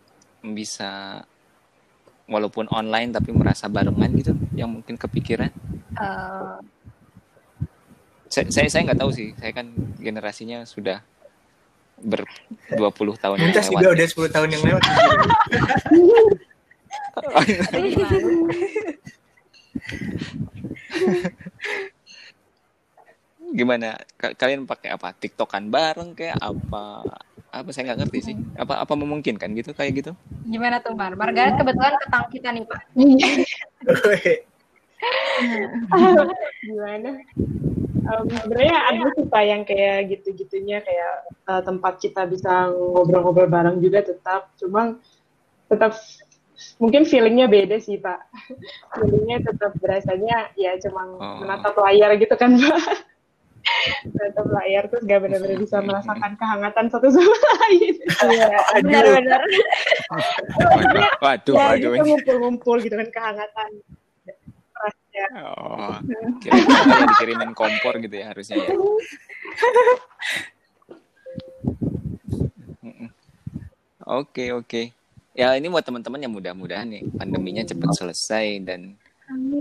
bisa 0.42 1.20
walaupun 2.24 2.66
online 2.68 3.10
tapi 3.10 3.30
merasa 3.30 3.66
barengan 3.66 4.10
gitu 4.12 4.32
yang 4.52 4.70
mungkin 4.70 4.96
kepikiran. 4.96 5.50
Eh, 5.92 6.56
Saya 8.26 8.46
saya 8.48 8.68
saya 8.68 8.82
nggak 8.86 8.96
tahu 8.96 9.10
sih. 9.10 9.34
Saya 9.34 9.50
kan 9.50 9.66
generasinya 9.98 10.62
sudah 10.62 11.02
ber 11.98 12.22
20 12.70 13.18
tahun 13.18 13.36
yang 13.36 13.52
lewat. 13.52 13.74
juga 13.76 13.90
udah 13.90 14.06
10 14.08 14.30
tahun 14.30 14.48
yang 14.48 14.62
lewat. 14.64 14.82
Gimana? 19.70 21.30
Gimana? 23.50 23.98
Ka- 24.14 24.34
Kalian 24.38 24.66
pakai 24.66 24.94
apa? 24.94 25.10
TikTokan 25.14 25.70
bareng 25.70 26.14
kayak 26.14 26.38
apa? 26.38 27.02
Apa 27.50 27.68
saya 27.74 27.90
nggak 27.90 28.06
ngerti 28.06 28.18
sih. 28.22 28.36
Apa 28.54 28.78
apa 28.78 28.94
memungkinkan 28.94 29.50
gitu 29.58 29.74
kayak 29.74 29.92
gitu? 29.98 30.12
Gimana 30.46 30.78
tuh 30.78 30.94
Mar? 30.94 31.18
Margaret 31.18 31.58
kebetulan 31.58 31.94
ketang 31.98 32.24
kita 32.30 32.48
nih 32.54 32.64
Pak. 32.66 32.80
gimana? 36.66 37.10
Um, 38.10 38.26
sebenarnya 38.26 38.76
ada 38.90 39.06
sih 39.14 39.26
Pak 39.26 39.42
yang 39.44 39.62
kayak 39.62 40.10
gitu-gitunya 40.10 40.82
kayak 40.82 41.14
uh, 41.46 41.62
tempat 41.62 41.98
kita 42.02 42.26
bisa 42.26 42.70
ngobrol-ngobrol 42.70 43.46
bareng 43.46 43.78
juga 43.78 44.02
tetap, 44.02 44.50
cuma 44.58 44.98
tetap 45.70 45.94
mungkin 46.76 47.02
feelingnya 47.02 47.46
beda 47.46 47.76
sih 47.76 47.96
Pak. 47.96 48.20
feelingnya 48.94 49.42
tetap 49.42 49.72
berasanya 49.78 50.52
ya 50.54 50.76
cuma 50.78 51.02
Oh. 51.10 51.40
menatap 51.40 51.74
layar 51.78 52.16
gitu 52.16 52.34
kan 52.34 52.54
Pak. 52.54 52.80
menatap 54.12 54.46
layar 54.50 54.82
terus 54.88 55.04
gak 55.04 55.20
benar-benar 55.20 55.58
bisa 55.58 55.78
merasakan 55.80 56.32
kehangatan 56.34 56.84
satu 56.88 57.08
sama 57.12 57.36
lain. 57.60 57.94
Iya, 58.24 58.48
Benar-benar. 58.80 59.42
Waduh, 61.20 61.54
ya 61.54 61.66
waduh. 61.70 61.92
gitu 61.92 62.04
ngumpul-ngumpul 62.06 62.76
gitu 62.80 62.96
kan 62.96 63.08
kehangatan. 63.10 63.70
Oh, 65.36 65.92
kira 66.40 66.56
kira 66.56 67.04
dikirimin 67.04 67.52
kompor 67.52 68.00
gitu 68.00 68.16
ya 68.16 68.32
harusnya 68.32 68.56
ya. 68.56 68.72
Oke, 74.06 74.50
oke. 74.50 74.82
Ya 75.40 75.56
ini 75.56 75.72
buat 75.72 75.80
teman-teman 75.80 76.20
yang 76.20 76.32
mudah-mudahan 76.36 76.84
nih 76.84 77.02
pandeminya 77.16 77.64
cepat 77.64 77.96
selesai 77.96 78.60
dan 78.60 78.80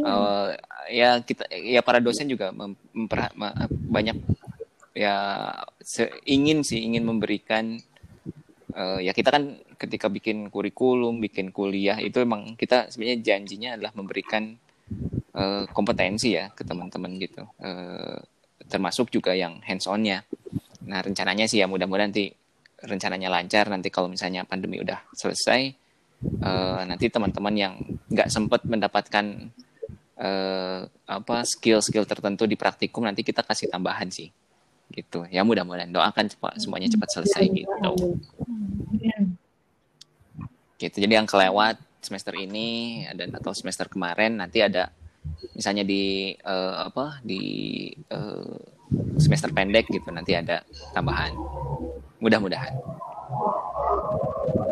eh, 0.03 0.49
ya 0.91 1.09
kita 1.23 1.47
ya 1.47 1.79
para 1.79 2.03
dosen 2.03 2.27
juga 2.27 2.51
mem- 2.51 2.75
memper- 2.91 3.31
banyak 3.87 4.17
ya 4.91 5.15
se- 5.79 6.19
ingin 6.27 6.67
sih 6.67 6.83
ingin 6.83 7.07
memberikan 7.07 7.79
eh, 8.75 8.99
ya 9.07 9.15
kita 9.15 9.31
kan 9.31 9.55
ketika 9.79 10.11
bikin 10.11 10.51
kurikulum, 10.51 11.23
bikin 11.23 11.55
kuliah 11.55 11.95
itu 12.03 12.19
emang 12.19 12.59
kita 12.59 12.91
sebenarnya 12.91 13.23
janjinya 13.23 13.69
adalah 13.79 13.95
memberikan 13.95 14.59
eh, 15.31 15.63
kompetensi 15.71 16.35
ya 16.35 16.51
ke 16.51 16.67
teman-teman 16.67 17.15
gitu. 17.23 17.47
Eh, 17.63 18.19
termasuk 18.67 19.07
juga 19.15 19.31
yang 19.31 19.63
hands 19.63 19.87
on-nya. 19.87 20.27
Nah, 20.83 20.99
rencananya 20.99 21.47
sih 21.47 21.63
ya 21.63 21.65
mudah-mudahan 21.71 22.11
nanti 22.11 22.35
rencananya 22.83 23.29
lancar 23.31 23.67
nanti 23.67 23.91
kalau 23.91 24.07
misalnya 24.07 24.47
pandemi 24.47 24.79
udah 24.79 24.99
selesai 25.11 25.61
eh, 26.23 26.81
nanti 26.87 27.05
teman-teman 27.11 27.55
yang 27.55 27.73
nggak 28.11 28.29
sempat 28.31 28.63
mendapatkan 28.67 29.25
eh, 30.19 30.79
apa 31.07 31.35
skill-skill 31.47 32.03
tertentu 32.03 32.43
di 32.43 32.59
praktikum 32.59 33.07
nanti 33.07 33.23
kita 33.23 33.41
kasih 33.41 33.71
tambahan 33.71 34.11
sih. 34.11 34.29
Gitu. 34.89 35.25
Ya 35.29 35.45
mudah-mudahan. 35.45 35.89
Doakan 35.89 36.27
cepat 36.27 36.59
semuanya 36.59 36.89
cepat 36.91 37.09
selesai 37.13 37.45
gitu. 37.47 37.93
Gitu. 40.79 40.95
Jadi 40.95 41.13
yang 41.13 41.27
kelewat 41.27 41.79
semester 41.99 42.31
ini 42.35 43.03
dan 43.11 43.35
atau 43.35 43.51
semester 43.51 43.91
kemarin 43.91 44.39
nanti 44.39 44.63
ada 44.63 44.87
misalnya 45.51 45.83
di 45.83 46.31
eh, 46.31 46.75
apa 46.79 47.19
di 47.19 47.41
eh, 47.91 48.55
semester 49.19 49.51
pendek 49.51 49.91
gitu 49.91 50.09
nanti 50.09 50.33
ada 50.33 50.63
tambahan 50.95 51.35
mudah-mudahan 52.19 52.75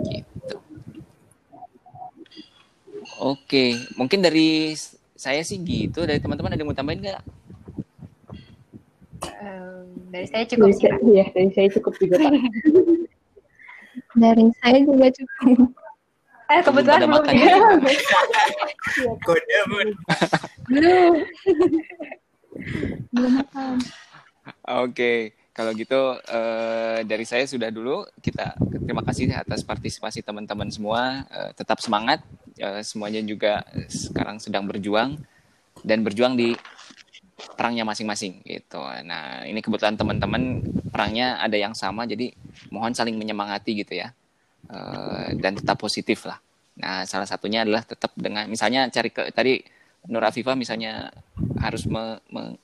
gitu 0.05 0.55
oke 3.17 3.63
mungkin 3.95 4.19
dari 4.19 4.75
saya 5.17 5.41
sih 5.41 5.57
gitu 5.57 6.03
dari 6.03 6.19
teman-teman 6.19 6.53
ada 6.53 6.59
yang 6.59 6.69
mau 6.69 6.77
tambahin 6.77 7.01
nggak 7.01 7.23
Eh, 9.17 9.81
dari 10.09 10.27
saya 10.29 10.45
cukup 10.45 10.69
Dari 10.69 10.77
sih. 10.77 10.87
saya, 10.87 10.97
iya, 11.03 11.25
dari 11.33 11.49
saya 11.51 11.67
cukup 11.73 11.93
juga 11.97 12.15
Pak. 12.21 12.31
Dari 14.17 14.45
saya 14.61 14.79
juga 14.81 15.07
cukup. 15.09 15.57
Eh 16.47 16.61
kebetulan 16.63 16.99
belum 17.01 17.11
makan 17.17 17.33
ya. 17.33 17.53
Kode 19.21 19.57
Mun. 19.67 19.87
Belum. 20.69 21.13
Belum 23.11 23.31
makan. 23.41 23.75
Oke, 24.79 25.33
kalau 25.57 25.73
gitu 25.73 26.13
eh, 26.21 27.01
dari 27.01 27.25
saya 27.25 27.49
sudah 27.49 27.73
dulu. 27.73 28.05
Kita 28.21 28.53
terima 28.85 29.01
kasih 29.01 29.33
atas 29.33 29.65
partisipasi 29.65 30.21
teman-teman 30.21 30.69
semua. 30.69 31.25
Eh, 31.33 31.51
tetap 31.57 31.81
semangat. 31.81 32.21
Eh, 32.61 32.85
semuanya 32.85 33.25
juga 33.25 33.65
sekarang 33.89 34.37
sedang 34.37 34.69
berjuang 34.69 35.17
dan 35.81 36.05
berjuang 36.05 36.37
di 36.37 36.53
perangnya 37.57 37.89
masing-masing 37.89 38.45
gitu. 38.45 38.81
Nah, 39.01 39.49
ini 39.49 39.57
kebetulan 39.61 39.97
teman-teman 39.97 40.61
perangnya 40.93 41.41
ada 41.41 41.57
yang 41.57 41.73
sama, 41.73 42.05
jadi 42.05 42.33
mohon 42.69 42.93
saling 42.93 43.17
menyemangati 43.17 43.81
gitu 43.81 43.97
ya. 43.97 44.13
Eh, 44.69 45.41
dan 45.41 45.57
tetap 45.57 45.81
positif 45.81 46.29
lah. 46.29 46.37
Nah, 46.77 47.01
salah 47.09 47.25
satunya 47.25 47.65
adalah 47.65 47.81
tetap 47.81 48.13
dengan 48.13 48.45
misalnya 48.45 48.85
cari 48.93 49.09
ke 49.09 49.33
tadi 49.33 49.57
Nur 50.05 50.21
Afifah 50.21 50.53
misalnya 50.53 51.09
harus 51.57 51.89
me- 51.89 52.21
me- 52.29 52.61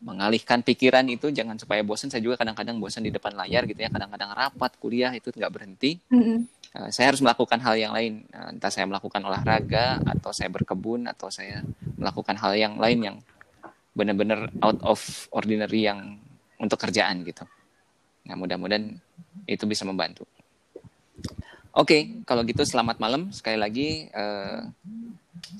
mengalihkan 0.00 0.64
pikiran 0.64 1.04
itu 1.12 1.28
jangan 1.28 1.60
supaya 1.60 1.84
bosan 1.84 2.08
saya 2.08 2.24
juga 2.24 2.40
kadang-kadang 2.40 2.80
bosan 2.80 3.04
di 3.04 3.12
depan 3.12 3.36
layar 3.36 3.68
gitu 3.68 3.84
ya 3.84 3.92
kadang-kadang 3.92 4.32
rapat 4.32 4.72
kuliah 4.80 5.12
itu 5.12 5.28
nggak 5.28 5.52
berhenti. 5.52 6.00
Mm-mm. 6.08 6.48
Eh, 6.72 6.88
saya 6.88 7.12
harus 7.12 7.20
melakukan 7.20 7.60
hal 7.60 7.76
yang 7.76 7.92
lain. 7.92 8.24
Eh, 8.32 8.56
entah 8.56 8.72
saya 8.72 8.88
melakukan 8.88 9.20
olahraga 9.20 10.00
atau 10.00 10.32
saya 10.32 10.48
berkebun 10.48 11.04
atau 11.04 11.28
saya 11.28 11.60
melakukan 12.00 12.32
hal 12.40 12.56
yang 12.56 12.74
lain 12.80 12.98
yang 13.12 13.16
benar-benar 13.92 14.48
out 14.64 14.80
of 14.80 15.28
ordinary 15.36 15.84
yang 15.84 16.16
untuk 16.56 16.80
kerjaan 16.80 17.20
gitu. 17.28 17.44
Nah 18.24 18.40
mudah-mudahan 18.40 18.96
itu 19.44 19.64
bisa 19.68 19.84
membantu. 19.84 20.24
Oke 21.76 22.24
kalau 22.24 22.40
gitu 22.48 22.64
selamat 22.64 22.96
malam 22.96 23.28
sekali 23.36 23.60
lagi. 23.60 24.08
Eh, 24.08 24.60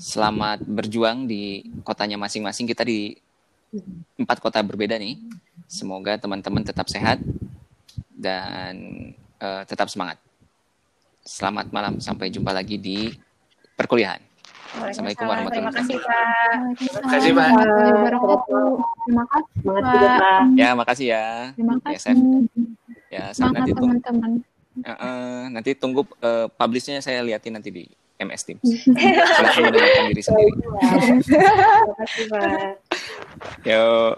selamat 0.00 0.64
berjuang 0.64 1.28
di 1.28 1.60
kotanya 1.84 2.16
masing-masing. 2.16 2.64
Kita 2.64 2.88
di 2.88 3.12
empat 4.18 4.38
kota 4.42 4.60
berbeda 4.62 4.98
nih. 4.98 5.18
Semoga 5.70 6.18
teman-teman 6.18 6.66
tetap 6.66 6.90
sehat 6.90 7.22
dan 8.10 8.74
eh, 9.38 9.62
tetap 9.66 9.86
semangat. 9.86 10.18
Selamat 11.22 11.70
malam, 11.70 12.00
sampai 12.02 12.32
jumpa 12.32 12.50
lagi 12.50 12.80
di 12.80 13.12
perkuliahan. 13.76 14.20
Assalamualaikum 14.70 15.26
Terima 15.26 15.32
warahmatullahi 15.34 15.74
kasih 15.74 15.96
Pak. 15.98 16.54
Terima 16.78 17.08
kasih, 17.10 17.30
Pak. 17.34 17.50
wabarakatuh. 17.50 18.70
Terima 19.02 19.24
kasih, 19.26 19.58
Pak. 19.66 20.40
Ya, 20.54 20.70
makasih 20.78 21.06
ya. 21.10 21.26
Terima 21.58 21.74
Ya, 21.74 21.82
kasih. 21.90 22.14
Ya, 23.10 23.24
saya 23.34 23.34
Semangat 23.34 23.58
nanti 23.58 23.70
teman-teman. 23.74 24.30
Eh, 24.80 24.92
eh, 24.94 25.40
nanti 25.50 25.70
tunggu 25.74 26.06
eh, 26.22 26.46
publishnya 26.54 27.02
saya 27.02 27.26
liatin 27.26 27.58
nanti 27.58 27.74
di 27.74 27.84
MS 28.20 28.42
Teams. 28.44 28.62
Silakan 28.84 29.62
mendengarkan 29.72 30.04
diri 30.12 30.22
sendiri. 30.22 30.52
Terima 31.24 31.94
kasih, 32.04 32.24
Pak. 32.28 32.76
Yo. 33.64 34.14